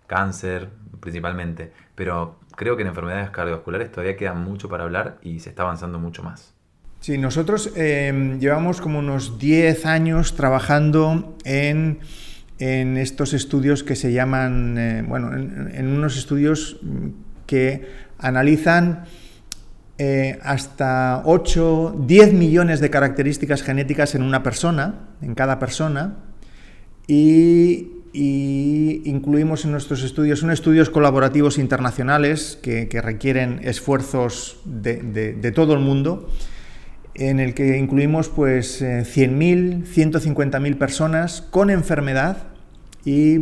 cáncer 0.07 0.69
principalmente. 1.01 1.73
Pero 1.95 2.37
creo 2.55 2.77
que 2.77 2.83
en 2.83 2.89
enfermedades 2.89 3.31
cardiovasculares 3.31 3.91
todavía 3.91 4.17
queda 4.17 4.35
mucho 4.35 4.69
para 4.69 4.85
hablar 4.85 5.17
y 5.23 5.41
se 5.41 5.49
está 5.49 5.63
avanzando 5.63 5.99
mucho 5.99 6.23
más. 6.23 6.58
Sí, 7.01 7.17
nosotros 7.17 7.71
em, 7.77 8.41
llevamos 8.41 8.81
como 8.81 8.99
unos 8.99 9.39
10 9.39 9.87
años 9.87 10.35
trabajando 10.35 11.37
en, 11.45 12.01
estos 12.59 13.35
estudios 13.35 13.85
que 13.85 13.95
se 13.95 14.13
llaman, 14.13 14.77
eh, 14.77 15.05
bueno, 15.07 15.33
en, 15.33 15.87
unos 15.87 16.17
estudios 16.17 16.81
que 17.47 17.87
analizan 18.19 19.05
eh, 19.97 20.41
hasta 20.43 21.23
8, 21.25 22.03
10 22.05 22.33
millones 22.33 22.81
de 22.81 22.91
características 22.91 23.63
genéticas 23.63 24.17
en 24.17 24.23
una 24.23 24.43
persona, 24.43 25.07
en 25.23 25.37
cada 25.37 25.61
persona, 25.61 26.17
y, 27.07 27.93
incluimos 28.13 29.65
en 29.65 29.71
nuestros 29.71 30.03
estudios, 30.03 30.41
son 30.41 30.51
estudios 30.51 30.91
colaborativos 30.91 31.59
internacionales 31.59 32.59
que, 32.61 32.89
requieren 33.01 33.61
esfuerzos 33.63 34.59
de 34.65 35.53
todo 35.55 35.75
el 35.75 35.81
mundo 35.81 36.29
en 37.19 37.41
el 37.41 37.55
que 37.55 37.77
incluimos 37.77 38.29
pues 38.29 38.81
100.000, 38.81 39.83
eh, 39.83 39.85
150.000 39.85 40.79
personas 40.79 41.43
con 41.43 41.71
enfermedad 41.71 42.45
y 43.05 43.39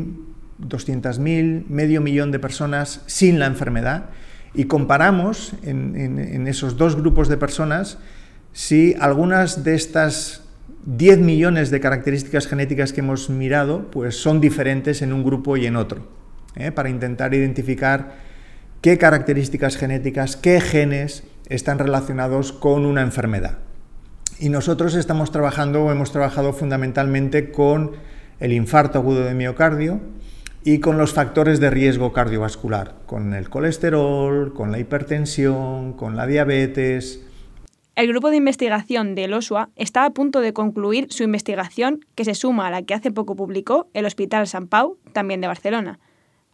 200.000, 0.61 1.67
medio 1.69 2.01
millón 2.01 2.33
de 2.33 2.39
personas 2.39 3.03
sin 3.07 3.39
la 3.39 3.47
enfermedad 3.47 4.07
y 4.55 4.65
comparamos 4.65 5.53
en, 5.63 6.47
esos 6.47 6.79
dos 6.79 6.97
grupos 6.97 7.29
de 7.29 7.37
personas 7.37 7.99
si 8.53 8.95
algunas 8.99 9.65
de 9.65 9.75
estas 9.75 10.45
10 10.87 11.19
millones 11.19 11.71
de 11.71 11.81
características 11.81 12.47
genéticas 12.47 12.95
que 12.95 13.01
hemos 13.01 13.29
mirado 13.29 13.91
pues 13.91 14.17
son 14.17 14.41
diferentes 14.41 15.03
en 15.03 15.13
un 15.13 15.23
grupo 15.23 15.59
y 15.59 15.67
en 15.67 15.77
otro, 15.77 16.09
¿eh? 16.55 16.73
para 16.73 16.89
intentar 16.89 17.35
identificar 17.35 18.15
qué 18.81 18.97
características 18.97 19.77
genéticas, 19.77 20.37
qué 20.37 20.63
genes 20.63 21.25
están 21.51 21.79
relacionados 21.79 22.53
con 22.53 22.87
una 22.87 23.03
enfermedad. 23.03 23.66
Y 24.39 24.51
nosotros 24.51 24.95
estamos 24.95 25.31
trabajando 25.31 25.85
o 25.85 25.91
hemos 25.91 26.13
trabajado 26.13 26.53
fundamentalmente 26.53 27.51
con 27.51 27.93
el 28.39 28.53
infarto 28.53 28.99
agudo 28.99 29.25
de 29.25 29.35
miocardio 29.35 30.01
y 30.63 30.81
con 30.81 30.99
los 30.99 31.15
factores 31.15 31.59
de 31.59 31.71
riesgo 31.71 32.13
cardiovascular, 32.13 32.97
con 33.07 33.33
el 33.33 33.49
colesterol, 33.49 34.53
con 34.53 34.73
la 34.73 34.79
hipertensión, 34.79 35.95
con 35.95 36.17
la 36.17 36.27
diabetes. 36.27 37.25
El 37.95 38.09
grupo 38.09 38.29
de 38.29 38.37
investigación 38.37 39.15
del 39.15 39.33
OSUA 39.33 39.71
está 39.75 40.05
a 40.05 40.11
punto 40.11 40.41
de 40.41 40.53
concluir 40.53 41.07
su 41.09 41.23
investigación 41.23 42.05
que 42.15 42.27
se 42.27 42.35
suma 42.35 42.67
a 42.67 42.71
la 42.71 42.83
que 42.83 42.93
hace 42.93 43.11
poco 43.11 43.37
publicó 43.37 43.89
el 43.95 44.05
Hospital 44.05 44.47
San 44.47 44.67
Pau, 44.67 44.99
también 45.13 45.41
de 45.41 45.47
Barcelona. 45.47 45.99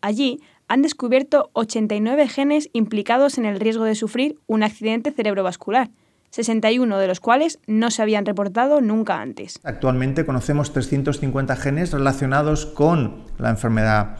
Allí 0.02 0.40
han 0.68 0.82
descubierto 0.82 1.50
89 1.54 2.28
genes 2.28 2.70
implicados 2.72 3.38
en 3.38 3.44
el 3.44 3.58
riesgo 3.58 3.84
de 3.84 3.96
sufrir 3.96 4.38
un 4.46 4.62
accidente 4.62 5.10
cerebrovascular 5.10 5.90
61 6.32 6.98
de 6.98 7.06
los 7.06 7.20
cuales 7.20 7.58
no 7.66 7.90
se 7.90 8.00
habían 8.00 8.24
reportado 8.24 8.80
nunca 8.80 9.20
antes. 9.20 9.60
Actualmente 9.64 10.24
conocemos 10.24 10.72
350 10.72 11.54
genes 11.56 11.92
relacionados 11.92 12.64
con 12.64 13.24
la 13.38 13.50
enfermedad 13.50 14.16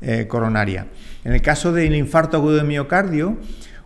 eh, 0.00 0.26
coronaria. 0.28 0.86
En 1.24 1.32
el 1.32 1.42
caso 1.42 1.72
del 1.72 1.96
infarto 1.96 2.36
agudo 2.36 2.56
de 2.56 2.62
miocardio, 2.62 3.36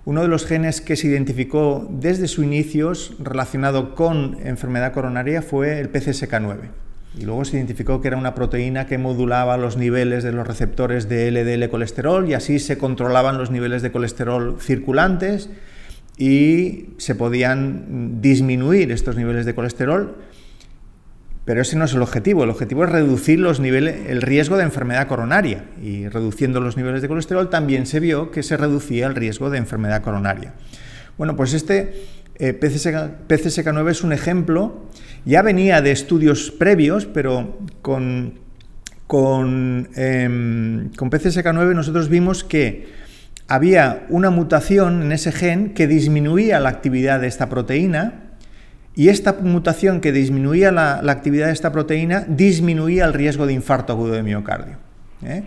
uno 0.05 0.21
de 0.21 0.29
los 0.29 0.45
genes 0.45 0.83
que 0.83 0.97
se 0.97 1.07
identificó 1.07 1.89
desde 1.91 2.29
su 2.29 2.43
inicio 2.43 2.93
relacionado 3.19 3.95
con 3.95 4.37
enfermedad 4.45 4.93
coronaria 4.93 5.41
fue 5.41 5.81
el 5.81 5.91
PCSK9. 5.91 6.69
Y 7.19 7.25
luego 7.25 7.45
se 7.47 7.57
identificó 7.57 8.03
que 8.03 8.09
era 8.09 8.19
una 8.19 8.35
proteína 8.35 8.87
que 8.87 8.99
modulaba 8.99 9.57
los 9.57 9.79
niveles 9.79 10.25
de 10.25 10.33
los 10.33 10.47
receptores 10.47 11.09
de 11.09 11.31
LDL 11.31 11.71
colesterol 11.71 12.29
y 12.29 12.35
así 12.35 12.59
se 12.59 12.77
controlaban 12.77 13.39
los 13.39 13.51
niveles 13.51 13.81
de 13.81 13.93
colesterol 13.93 14.59
circulantes 14.61 15.49
y 16.23 16.91
se 16.99 17.17
podían 17.17 18.21
disminuir 18.23 18.93
estos 18.93 19.17
niveles 19.17 19.45
de 19.45 19.57
colesterol, 19.57 20.19
pero 21.45 21.63
ese 21.63 21.75
no 21.75 21.85
es 21.85 21.95
el 21.95 22.03
objetivo. 22.03 22.45
El 22.45 22.51
objetivo 22.51 22.85
es 22.85 22.91
reducir 22.91 23.41
los 23.41 23.59
niveles, 23.59 24.09
el 24.09 24.23
riesgo 24.23 24.57
de 24.57 24.63
enfermedad 24.63 25.09
coronaria 25.09 25.65
y 25.83 26.07
reduciendo 26.07 26.61
los 26.61 26.77
niveles 26.77 27.03
de 27.03 27.09
colesterol 27.09 27.51
también 27.51 27.87
se 27.87 27.99
vio 27.99 28.31
que 28.31 28.45
se 28.45 28.57
reducía 28.57 29.09
el 29.09 29.17
riesgo 29.17 29.51
de 29.51 29.59
enfermedad 29.59 30.01
coronaria. 30.01 30.55
Bueno, 31.19 31.35
pues 31.35 31.55
este 31.55 32.05
eh, 32.37 32.53
PCSK, 32.53 33.73
9 33.73 33.91
es 33.91 34.05
un 34.05 34.13
ejemplo, 34.13 34.87
ya 35.25 35.43
venía 35.43 35.83
de 35.83 35.91
estudios 35.91 36.53
previos, 36.53 37.05
pero 37.05 37.59
con, 37.83 38.35
con, 39.09 39.89
em, 39.97 40.89
con 40.91 41.11
PCSK9 41.11 41.75
nosotros 41.75 42.09
vimos 42.09 42.45
que 42.45 43.02
había 43.53 44.07
una 44.09 44.31
mutación 44.31 45.03
en 45.03 45.13
ese 45.13 45.31
gen 45.31 45.75
que 45.75 45.87
disminuía 45.87 46.59
la 46.59 46.71
actividad 46.71 47.21
de 47.21 47.27
esta 47.27 47.51
proteína 47.51 48.31
y 48.95 49.11
esta 49.11 49.35
mutación 49.35 50.01
que 50.01 50.11
disminuía 50.11 50.73
la, 50.73 51.01
actividad 51.13 51.49
de 51.49 51.53
esta 51.53 51.71
proteína 51.71 52.25
disminuía 52.27 53.05
el 53.05 53.13
riesgo 53.13 53.47
de 53.47 53.53
infarto 53.53 53.93
agudo 53.93 54.15
de 54.15 54.23
miocardio. 54.23 54.79
¿eh? 55.23 55.43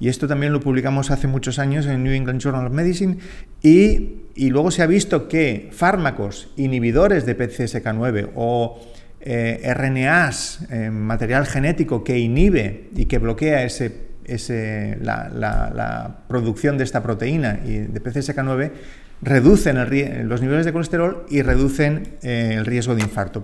Y 0.00 0.08
esto 0.08 0.26
también 0.26 0.54
lo 0.54 0.60
publicamos 0.60 1.10
hace 1.10 1.26
muchos 1.26 1.58
años 1.58 1.84
en 1.84 2.02
New 2.02 2.14
England 2.14 2.40
Journal 2.40 2.64
of 2.64 2.72
Medicine 2.72 3.18
y, 3.62 4.22
luego 4.48 4.70
se 4.70 4.82
ha 4.82 4.86
visto 4.86 5.28
que 5.28 5.68
fármacos 5.70 6.48
inhibidores 6.56 7.26
de 7.26 7.36
PCSK9 7.36 8.30
o 8.36 8.80
eh, 9.20 9.70
RNAs, 9.76 10.66
eh, 10.70 10.88
material 10.90 11.44
genético 11.44 12.04
que 12.04 12.18
inhibe 12.18 12.88
y 12.96 13.04
que 13.04 13.18
bloquea 13.18 13.64
ese 13.64 14.09
la, 14.26 16.24
producción 16.28 16.78
de 16.78 16.84
esta 16.84 17.02
proteína 17.02 17.60
y 17.64 17.78
de 17.78 18.02
PCSK9 18.02 18.70
reducen 19.22 20.28
los 20.28 20.40
niveles 20.40 20.64
de 20.64 20.72
colesterol 20.72 21.26
y 21.28 21.42
reducen 21.42 22.16
eh, 22.22 22.54
el 22.56 22.66
riesgo 22.66 22.94
de 22.94 23.02
infarto. 23.02 23.42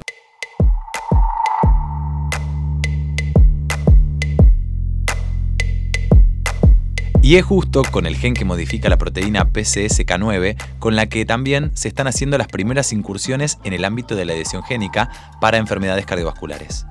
Y 7.26 7.34
es 7.34 7.44
justo 7.44 7.82
con 7.90 8.06
el 8.06 8.14
gen 8.14 8.34
que 8.34 8.44
modifica 8.44 8.88
la 8.88 8.98
proteína 8.98 9.52
PCSK9 9.52 10.56
con 10.78 10.94
la 10.94 11.08
que 11.08 11.24
también 11.24 11.72
se 11.74 11.88
están 11.88 12.06
haciendo 12.06 12.38
las 12.38 12.46
primeras 12.46 12.92
incursiones 12.92 13.58
en 13.64 13.72
el 13.72 13.84
ámbito 13.84 14.14
de 14.14 14.26
la 14.26 14.34
edición 14.34 14.62
génica 14.62 15.10
para 15.40 15.56
enfermedades 15.56 16.06
cardiovasculares. 16.06 16.86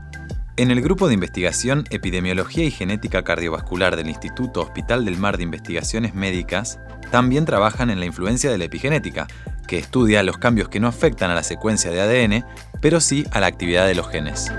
En 0.58 0.72
el 0.72 0.82
grupo 0.82 1.10
de 1.10 1.13
investigación 1.13 1.84
Epidemiología 1.89 2.63
y 2.63 2.72
Genética 2.72 3.26
Cardiovascular 3.26 3.98
del 3.98 4.08
Instituto 4.08 4.62
Hospital 4.62 5.04
del 5.04 5.18
Mar 5.18 5.36
de 5.36 5.44
Investigaciones 5.44 6.15
Médicas, 6.15 6.80
también 7.12 7.44
trabajan 7.44 7.89
en 7.89 8.00
la 8.00 8.06
influencia 8.06 8.50
de 8.50 8.58
la 8.58 8.63
epigenética, 8.63 9.28
que 9.68 9.78
estudia 9.78 10.24
los 10.24 10.38
cambios 10.38 10.70
que 10.70 10.80
no 10.80 10.88
afectan 10.88 11.30
a 11.30 11.36
la 11.36 11.44
secuencia 11.44 11.91
de 11.91 12.00
ADN, 12.00 12.46
pero 12.80 13.02
sí 13.02 13.26
a 13.32 13.41
la 13.41 13.48
actividad 13.48 13.86
de 13.86 13.96
los 13.96 14.08
genes. 14.08 14.50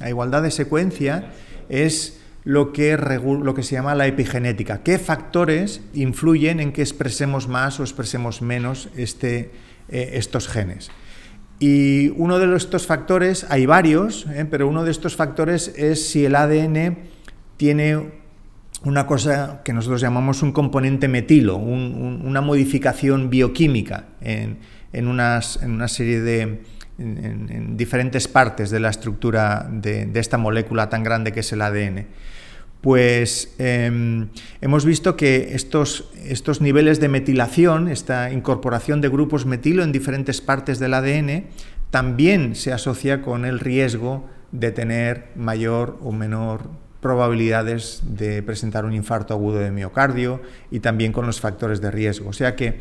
La 0.00 0.10
igualdad 0.10 0.42
de 0.42 0.50
secuencia 0.50 1.32
es 1.70 2.20
lo 2.44 2.74
que, 2.74 2.98
se 3.62 3.74
llama 3.74 3.94
la 3.94 4.06
epigenética. 4.06 4.82
¿Qué 4.82 4.98
factores 4.98 5.80
influyen 5.94 6.60
en 6.60 6.72
que 6.72 6.82
expresemos 6.82 7.48
más 7.48 7.80
o 7.80 7.82
expresemos 7.82 8.42
menos 8.42 8.90
este, 8.94 9.52
eh, 9.88 10.10
estos 10.16 10.48
genes? 10.48 10.90
Y 11.62 12.08
uno 12.16 12.40
de 12.40 12.56
estos 12.56 12.88
factores, 12.88 13.46
hay 13.48 13.66
varios, 13.66 14.26
¿eh? 14.26 14.44
pero 14.50 14.66
uno 14.66 14.82
de 14.82 14.90
estos 14.90 15.14
factores 15.14 15.72
es 15.76 16.08
si 16.08 16.24
el 16.24 16.34
ADN 16.34 16.98
tiene 17.56 18.14
una 18.82 19.06
cosa 19.06 19.60
que 19.64 19.72
nosotros 19.72 20.00
llamamos 20.00 20.42
un 20.42 20.50
componente 20.50 21.06
metilo, 21.06 21.58
una 21.58 22.40
modificación 22.40 23.30
bioquímica 23.30 24.06
en, 24.20 24.58
una 25.06 25.40
serie 25.40 26.20
de 26.20 26.62
en, 26.98 27.76
diferentes 27.76 28.26
partes 28.26 28.70
de 28.70 28.80
la 28.80 28.90
estructura 28.90 29.68
de, 29.70 30.10
esta 30.14 30.38
molécula 30.38 30.88
tan 30.88 31.04
grande 31.04 31.30
que 31.30 31.40
es 31.40 31.52
el 31.52 31.62
ADN 31.62 32.06
pues 32.82 33.54
em, 33.58 34.28
hemos 34.60 34.84
visto 34.84 35.16
que 35.16 35.54
estos, 35.54 36.10
estos, 36.24 36.60
niveles 36.60 37.00
de 37.00 37.08
metilación, 37.08 37.86
esta 37.86 38.32
incorporación 38.32 39.00
de 39.00 39.08
grupos 39.08 39.46
metilo 39.46 39.84
en 39.84 39.92
diferentes 39.92 40.40
partes 40.40 40.80
del 40.80 40.94
ADN, 40.94 41.44
también 41.90 42.56
se 42.56 42.72
asocia 42.72 43.22
con 43.22 43.44
el 43.44 43.60
riesgo 43.60 44.28
de 44.50 44.72
tener 44.72 45.28
mayor 45.36 45.98
o 46.02 46.10
menor 46.10 46.70
probabilidades 47.00 48.02
de 48.04 48.42
presentar 48.42 48.84
un 48.84 48.94
infarto 48.94 49.32
agudo 49.32 49.58
de 49.58 49.70
miocardio 49.70 50.42
y 50.70 50.80
también 50.80 51.12
con 51.12 51.24
los 51.24 51.40
factores 51.40 51.80
de 51.80 51.90
riesgo. 51.90 52.30
O 52.30 52.32
sea 52.32 52.56
que 52.56 52.80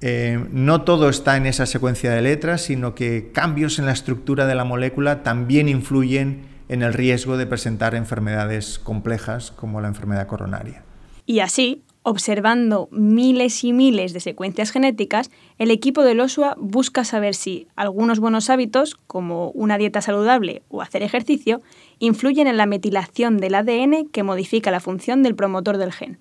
eh, 0.00 0.44
no 0.52 0.82
todo 0.82 1.08
está 1.08 1.36
en 1.36 1.46
esa 1.46 1.66
secuencia 1.66 2.12
de 2.12 2.22
letras, 2.22 2.62
sino 2.62 2.94
que 2.94 3.30
cambios 3.32 3.78
en 3.78 3.86
la 3.86 3.92
estructura 3.92 4.46
de 4.46 4.54
la 4.54 4.64
molécula 4.64 5.22
también 5.24 5.68
influyen 5.68 6.53
en 6.68 6.82
el 6.82 6.92
riesgo 6.92 7.36
de 7.36 7.46
presentar 7.46 7.94
enfermedades 7.94 8.78
complejas 8.78 9.50
como 9.50 9.80
la 9.80 9.88
enfermedad 9.88 10.26
coronaria. 10.26 10.82
Y 11.26 11.40
así, 11.40 11.82
observando 12.02 12.88
miles 12.90 13.64
y 13.64 13.72
miles 13.72 14.12
de 14.12 14.20
secuencias 14.20 14.70
genéticas, 14.70 15.30
el 15.58 15.70
equipo 15.70 16.02
del 16.02 16.20
OSUA 16.20 16.54
busca 16.58 17.04
saber 17.04 17.34
si 17.34 17.66
algunos 17.76 18.20
buenos 18.20 18.50
hábitos, 18.50 18.96
como 19.06 19.50
una 19.50 19.78
dieta 19.78 20.02
saludable 20.02 20.62
o 20.68 20.82
hacer 20.82 21.02
ejercicio, 21.02 21.62
influyen 21.98 22.46
en 22.46 22.58
la 22.58 22.66
metilación 22.66 23.38
del 23.38 23.54
ADN 23.54 24.08
que 24.12 24.22
modifica 24.22 24.70
la 24.70 24.80
función 24.80 25.22
del 25.22 25.34
promotor 25.34 25.78
del 25.78 25.92
gen. 25.92 26.18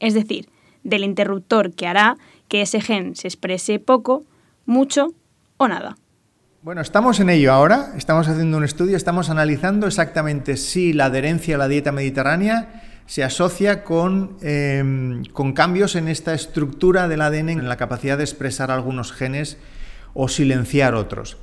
Es 0.00 0.14
decir, 0.14 0.48
del 0.82 1.04
interruptor 1.04 1.74
que 1.74 1.86
hará 1.86 2.16
que 2.48 2.62
ese 2.62 2.80
gen 2.80 3.14
se 3.14 3.28
exprese 3.28 3.78
poco, 3.78 4.24
mucho 4.64 5.12
o 5.58 5.68
nada. 5.68 5.96
Bueno, 6.60 6.80
estamos 6.80 7.20
en 7.20 7.30
ello 7.30 7.52
ahora, 7.52 7.92
estamos 7.96 8.26
haciendo 8.26 8.56
un 8.56 8.64
estudio, 8.64 8.96
estamos 8.96 9.30
analizando 9.30 9.86
exactamente 9.86 10.56
si 10.56 10.92
la 10.92 11.04
adherencia 11.04 11.54
a 11.54 11.58
la 11.58 11.68
dieta 11.68 11.92
mediterránea 11.92 12.82
se 13.06 13.22
asocia 13.22 13.84
con, 13.84 14.36
em, 14.42 15.22
con 15.26 15.52
cambios 15.52 15.94
en 15.94 16.08
esta 16.08 16.34
estructura 16.34 17.06
del 17.06 17.20
ADN, 17.22 17.50
en 17.50 17.68
la 17.68 17.76
capacidad 17.76 18.18
de 18.18 18.24
expresar 18.24 18.72
algunos 18.72 19.12
genes 19.12 19.56
o 20.14 20.26
silenciar 20.26 20.96
otros. 20.96 21.36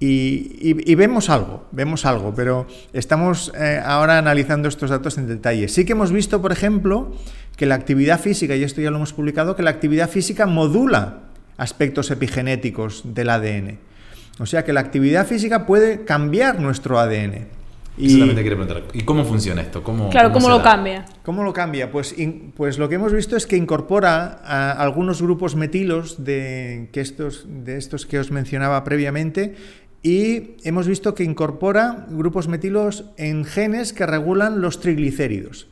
Y, 0.00 0.74
vemos 0.96 1.30
algo, 1.30 1.68
vemos 1.70 2.04
algo, 2.04 2.34
pero 2.34 2.66
estamos 2.92 3.52
eh, 3.56 3.80
ahora 3.82 4.18
analizando 4.18 4.68
estos 4.68 4.90
datos 4.90 5.16
en 5.16 5.28
detalle. 5.28 5.68
Sí 5.68 5.84
que 5.84 5.92
hemos 5.92 6.10
visto, 6.10 6.42
por 6.42 6.50
ejemplo, 6.50 7.12
que 7.56 7.66
la 7.66 7.76
actividad 7.76 8.18
física, 8.18 8.56
y 8.56 8.64
esto 8.64 8.80
ya 8.80 8.90
lo 8.90 8.96
hemos 8.96 9.12
publicado, 9.12 9.54
que 9.54 9.62
la 9.62 9.70
actividad 9.70 10.10
física 10.10 10.44
modula 10.44 11.20
aspectos 11.56 12.10
epigenéticos 12.10 13.14
del 13.14 13.30
ADN. 13.30 13.78
O 14.38 14.46
sea 14.46 14.64
que 14.64 14.72
la 14.72 14.80
actividad 14.80 15.26
física 15.26 15.66
puede 15.66 16.04
cambiar 16.04 16.60
nuestro 16.60 16.98
ADN. 16.98 17.46
Y, 17.98 18.20
preguntar, 18.34 18.82
¿y 18.92 19.00
cómo 19.02 19.24
funciona 19.24 19.62
esto? 19.62 19.82
¿Cómo, 19.82 20.10
claro, 20.10 20.30
¿cómo, 20.30 20.50
lo 20.50 20.62
cambia? 20.62 21.06
¿Cómo 21.22 21.42
lo 21.42 21.54
cambia? 21.54 21.90
Pues, 21.90 22.14
pues 22.54 22.76
lo 22.76 22.90
que 22.90 22.96
hemos 22.96 23.12
visto 23.14 23.36
es 23.36 23.46
que 23.46 23.56
incorpora 23.56 24.38
a 24.44 24.72
algunos 24.72 25.22
grupos 25.22 25.56
metilos 25.56 26.22
de, 26.22 26.90
que 26.92 27.00
estos, 27.00 27.46
de 27.48 27.78
estos 27.78 28.04
que 28.04 28.18
os 28.18 28.30
mencionaba 28.30 28.84
previamente 28.84 29.54
y 30.02 30.56
hemos 30.62 30.86
visto 30.86 31.14
que 31.14 31.24
incorpora 31.24 32.06
grupos 32.10 32.48
metilos 32.48 33.06
en 33.16 33.46
genes 33.46 33.94
que 33.94 34.04
regulan 34.04 34.60
los 34.60 34.78
triglicéridos, 34.80 35.66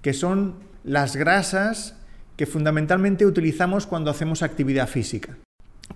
que 0.00 0.14
son 0.14 0.54
las 0.84 1.16
grasas 1.16 1.96
que 2.36 2.46
fundamentalmente 2.46 3.26
utilizamos 3.26 3.86
cuando 3.86 4.10
hacemos 4.10 4.42
actividad 4.42 4.88
física. 4.88 5.36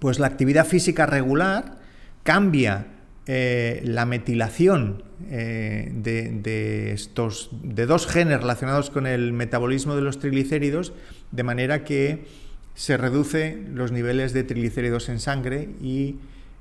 pues 0.01 0.19
la 0.19 0.27
actividad 0.27 0.67
física 0.67 1.07
regular 1.07 1.86
cambia 2.27 2.89
eh, 3.27 3.81
la 3.85 4.05
metilación 4.05 5.03
eh, 5.31 5.91
de, 5.95 6.93
estos, 6.93 7.49
de 7.62 7.87
dos 7.87 8.07
genes 8.07 8.41
relacionados 8.41 8.91
con 8.91 9.07
el 9.07 9.33
metabolismo 9.33 9.97
de 9.97 10.03
los 10.03 10.19
triglicéridos, 10.19 10.93
de 11.31 11.43
manera 11.43 11.83
que 11.83 12.27
se 12.75 12.99
reduce 12.99 13.65
los 13.73 13.91
niveles 13.91 14.35
de 14.35 14.45
triglicéridos 14.45 15.09
en 15.09 15.19
sangre 15.19 15.71
y 15.81 16.17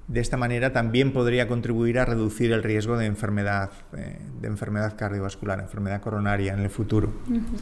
de 0.08 0.22
esta 0.22 0.38
manera 0.38 0.72
también 0.72 1.12
podría 1.12 1.48
contribuir 1.48 2.00
a 2.00 2.06
reducir 2.06 2.52
el 2.52 2.64
riesgo 2.64 2.96
de 2.96 3.08
enfermedad, 3.08 3.72
eh, 3.98 4.20
de 4.40 4.48
enfermedad 4.48 4.96
cardiovascular, 4.96 5.60
enfermedad 5.60 6.00
coronaria 6.00 6.54
en 6.54 6.60
el 6.60 6.70
futuro. 6.70 7.12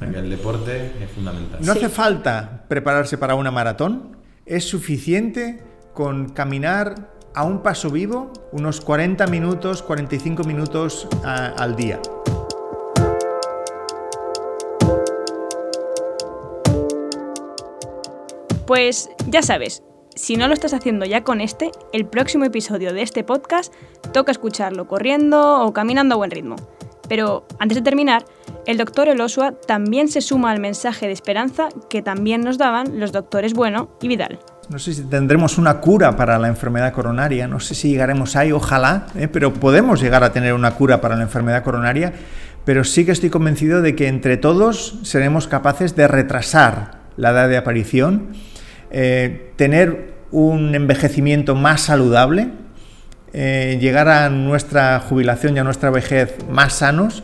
el 0.01 0.29
deporte 0.29 0.91
es 1.01 1.09
fundamental. 1.09 1.59
No 1.63 1.71
hace 1.71 1.89
falta 1.89 2.65
prepararse 2.67 3.17
para 3.17 3.35
una 3.35 3.49
maratón, 3.49 4.17
es 4.45 4.65
suficiente 4.65 5.61
con 5.93 6.29
caminar 6.29 7.12
a 7.33 7.43
un 7.43 7.59
paso 7.59 7.89
vivo 7.89 8.31
unos 8.51 8.81
40 8.81 9.27
minutos, 9.27 9.81
45 9.83 10.43
minutos 10.43 11.07
al 11.23 11.75
día. 11.75 11.99
Pues 18.65 19.09
ya 19.27 19.41
sabes, 19.41 19.83
si 20.15 20.37
no 20.37 20.47
lo 20.47 20.53
estás 20.53 20.73
haciendo 20.73 21.05
ya 21.05 21.23
con 21.23 21.41
este, 21.41 21.71
el 21.91 22.05
próximo 22.05 22.45
episodio 22.45 22.93
de 22.93 23.01
este 23.01 23.23
podcast 23.23 23.73
toca 24.13 24.31
escucharlo 24.31 24.87
corriendo 24.87 25.61
o 25.65 25.73
caminando 25.73 26.15
a 26.15 26.17
buen 26.17 26.31
ritmo. 26.31 26.55
Pero 27.09 27.45
antes 27.59 27.75
de 27.75 27.81
terminar, 27.81 28.25
el 28.65 28.77
doctor 28.77 29.09
Elosua 29.09 29.51
también 29.51 30.07
se 30.07 30.21
suma 30.21 30.51
al 30.51 30.59
mensaje 30.59 31.07
de 31.07 31.13
esperanza 31.13 31.67
que 31.89 32.01
también 32.01 32.41
nos 32.41 32.57
daban 32.57 32.99
los 32.99 33.11
doctores 33.11 33.53
Bueno 33.53 33.89
y 34.01 34.07
Vidal. 34.07 34.39
No 34.69 34.79
sé 34.79 34.93
si 34.93 35.03
tendremos 35.03 35.57
una 35.57 35.81
cura 35.81 36.15
para 36.15 36.39
la 36.39 36.47
enfermedad 36.47 36.93
coronaria, 36.93 37.47
no 37.47 37.59
sé 37.59 37.75
si 37.75 37.89
llegaremos 37.89 38.35
ahí, 38.35 38.51
ojalá, 38.51 39.07
¿eh? 39.15 39.27
pero 39.27 39.53
podemos 39.53 40.01
llegar 40.01 40.23
a 40.23 40.31
tener 40.31 40.53
una 40.53 40.71
cura 40.71 41.01
para 41.01 41.17
la 41.17 41.23
enfermedad 41.23 41.63
coronaria, 41.63 42.13
pero 42.63 42.83
sí 42.85 43.05
que 43.05 43.11
estoy 43.11 43.29
convencido 43.29 43.81
de 43.81 43.95
que 43.95 44.07
entre 44.07 44.37
todos 44.37 44.99
seremos 45.03 45.47
capaces 45.47 45.95
de 45.95 46.07
retrasar 46.07 46.99
la 47.17 47.31
edad 47.31 47.49
de 47.49 47.57
aparición, 47.57 48.29
eh, 48.89 49.51
tener 49.57 50.13
un 50.31 50.73
envejecimiento 50.73 51.55
más 51.55 51.81
saludable, 51.81 52.49
eh, 53.33 53.77
llegar 53.81 54.07
a 54.07 54.29
nuestra 54.29 54.99
jubilación 55.01 55.57
y 55.57 55.59
a 55.59 55.63
nuestra 55.63 55.89
vejez 55.89 56.37
más 56.49 56.73
sanos 56.73 57.23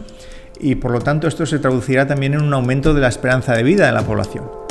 y 0.60 0.76
por 0.76 0.92
lo 0.92 1.00
tanto 1.00 1.28
esto 1.28 1.46
se 1.46 1.60
traducirá 1.60 2.06
también 2.06 2.34
en 2.34 2.42
un 2.42 2.54
aumento 2.54 2.94
de 2.94 3.02
la 3.02 3.08
esperanza 3.08 3.56
de 3.56 3.64
vida 3.64 3.86
de 3.86 3.94
la 3.94 4.02
población. 4.02 4.69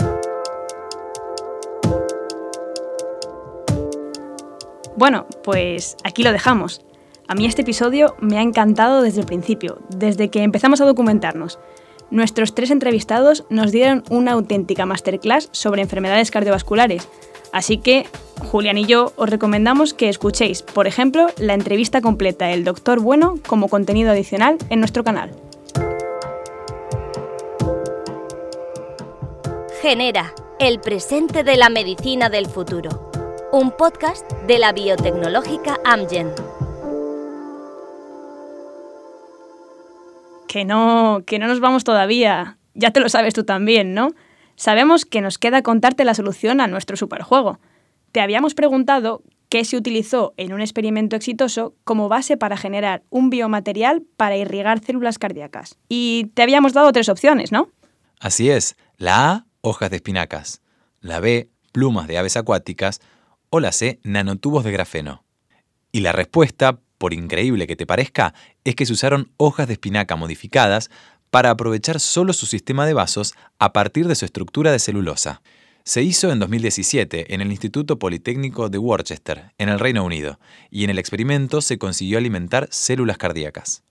Bueno, 4.99 5.27
pues 5.45 5.97
aquí 6.03 6.25
lo 6.25 6.33
dejamos. 6.33 6.81
A 7.29 7.37
mí 7.37 7.47
este 7.47 7.63
episodio 7.63 8.17
me 8.19 8.37
ha 8.37 8.43
encantado 8.43 9.01
desde 9.01 9.21
el 9.21 9.27
principio, 9.27 9.79
desde 9.91 10.29
que 10.29 10.43
empezamos 10.43 10.81
a 10.81 10.87
documentarnos. 10.87 11.61
Nuestros 12.11 12.53
tres 12.53 12.73
entrevistados 12.73 13.45
nos 13.49 13.71
dieron 13.71 14.03
una 14.11 14.33
auténtica 14.33 14.87
masterclass 14.87 15.51
sobre 15.53 15.83
enfermedades 15.83 16.33
cardiovasculares, 16.33 17.07
así 17.53 17.79
que 17.79 18.07
Julián 18.51 18.77
y 18.77 18.87
yo 18.87 19.13
os 19.15 19.31
recomendamos 19.31 19.95
que 19.95 20.09
escuchéis, 20.09 20.63
por 20.63 20.89
ejemplo, 20.89 21.29
la 21.39 21.55
entrevista 21.55 22.01
completa 22.01 22.47
del 22.47 22.65
Doctor 22.65 22.99
Bueno 22.99 23.39
como 23.47 23.69
contenido 23.69 24.11
adicional 24.11 24.59
en 24.69 24.81
nuestro 24.81 25.05
canal. 25.05 25.31
Genera, 29.81 30.35
el 30.59 30.81
presente 30.81 31.45
de 31.45 31.57
la 31.57 31.69
medicina 31.69 32.31
del 32.31 32.47
futuro 32.47 33.08
un 33.51 33.71
podcast 33.71 34.31
de 34.47 34.59
la 34.59 34.73
biotecnológica 34.73 35.79
Amgen. 35.85 36.31
Que 40.47 40.65
no, 40.65 41.23
que 41.27 41.39
no 41.39 41.47
nos 41.47 41.61
vamos 41.61 41.85
todavía. 41.85 42.59
Ya 42.75 42.91
te 42.91 43.01
lo 43.01 43.09
sabes 43.09 43.33
tú 43.33 43.45
también, 43.45 43.95
¿no? 43.95 44.11
Sabemos 44.57 45.07
que 45.07 45.21
nos 45.21 45.39
queda 45.39 45.63
contarte 45.63 46.05
la 46.05 46.15
solución 46.15 46.61
a 46.61 46.67
nuestro 46.67 46.97
superjuego. 46.97 47.59
Te 48.13 48.21
habíamos 48.21 48.55
preguntado 48.55 49.23
qué 49.49 49.65
se 49.65 49.77
utilizó 49.77 50.35
en 50.37 50.53
un 50.53 50.61
experimento 50.61 51.17
exitoso 51.17 51.75
como 51.85 52.09
base 52.09 52.37
para 52.37 52.57
generar 52.57 53.03
un 53.09 53.31
biomaterial 53.31 54.03
para 54.17 54.37
irrigar 54.37 54.85
células 54.85 55.19
cardíacas. 55.19 55.79
Y 55.89 56.31
te 56.35 56.43
habíamos 56.43 56.75
dado 56.75 56.93
tres 56.93 57.09
opciones, 57.09 57.51
¿no? 57.51 57.71
Así 58.21 58.51
es. 58.51 58.77
La 58.99 59.31
A, 59.31 59.47
hojas 59.63 59.91
de 59.91 59.97
espinacas. 59.97 60.61
La 61.01 61.21
B, 61.21 61.49
plumas 61.73 62.09
de 62.09 62.19
aves 62.19 62.37
acuáticas 62.37 63.01
o 63.51 63.61
la 63.61 63.73
C, 63.73 64.01
nanotubos 64.03 64.65
de 64.65 64.73
grafeno. 64.73 65.25
Y 65.93 66.01
la 66.01 66.13
respuesta, 66.13 66.81
por 66.99 67.15
increíble 67.15 67.67
que 67.67 67.77
te 67.77 67.87
parezca, 67.87 68.35
es 68.65 68.75
que 68.75 68.87
se 68.87 68.93
usaron 68.93 69.33
hojas 69.37 69.67
de 69.67 69.75
espinaca 69.75 70.17
modificadas 70.17 70.91
para 71.31 71.51
aprovechar 71.51 72.01
solo 72.01 72.33
su 72.33 72.47
sistema 72.47 72.87
de 72.87 72.95
vasos 72.95 73.35
a 73.59 73.73
partir 73.73 74.09
de 74.09 74.15
su 74.15 74.25
estructura 74.25 74.73
de 74.73 74.79
celulosa. 74.79 75.43
Se 75.85 76.03
hizo 76.03 76.31
en 76.31 76.39
2017 76.39 77.35
en 77.35 77.41
el 77.41 77.51
Instituto 77.51 77.99
Politécnico 77.99 78.69
de 78.69 78.79
Worcester, 78.79 79.53
en 79.57 79.71
el 79.71 79.79
Reino 79.79 80.05
Unido, 80.05 80.39
y 80.71 80.85
en 80.85 80.91
el 80.91 80.99
experimento 80.99 81.63
se 81.63 81.79
consiguió 81.79 82.19
alimentar 82.19 82.69
células 82.71 83.17
cardíacas. 83.17 83.83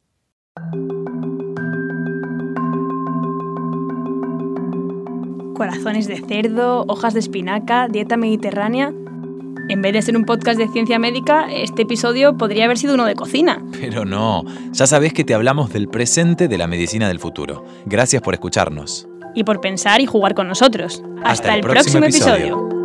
Corazones 5.55 6.07
de 6.07 6.21
cerdo, 6.27 6.85
hojas 6.87 7.15
de 7.15 7.19
espinaca, 7.19 7.87
dieta 7.87 8.15
mediterránea 8.15 8.93
en 9.69 9.81
vez 9.81 9.93
de 9.93 10.01
ser 10.01 10.15
un 10.15 10.25
podcast 10.25 10.59
de 10.59 10.67
ciencia 10.67 10.99
médica, 10.99 11.47
este 11.51 11.83
episodio 11.83 12.37
podría 12.37 12.65
haber 12.65 12.77
sido 12.77 12.93
uno 12.93 13.05
de 13.05 13.15
cocina. 13.15 13.63
Pero 13.79 14.05
no, 14.05 14.43
ya 14.71 14.87
sabés 14.87 15.13
que 15.13 15.23
te 15.23 15.33
hablamos 15.33 15.71
del 15.71 15.87
presente 15.87 16.47
de 16.47 16.57
la 16.57 16.67
medicina 16.67 17.07
del 17.07 17.19
futuro. 17.19 17.65
Gracias 17.85 18.21
por 18.21 18.33
escucharnos. 18.33 19.07
Y 19.35 19.43
por 19.43 19.61
pensar 19.61 20.01
y 20.01 20.05
jugar 20.05 20.33
con 20.33 20.47
nosotros. 20.47 21.03
Hasta, 21.23 21.55
el, 21.55 21.61
próximo, 21.61 22.05
episodio. 22.05 22.76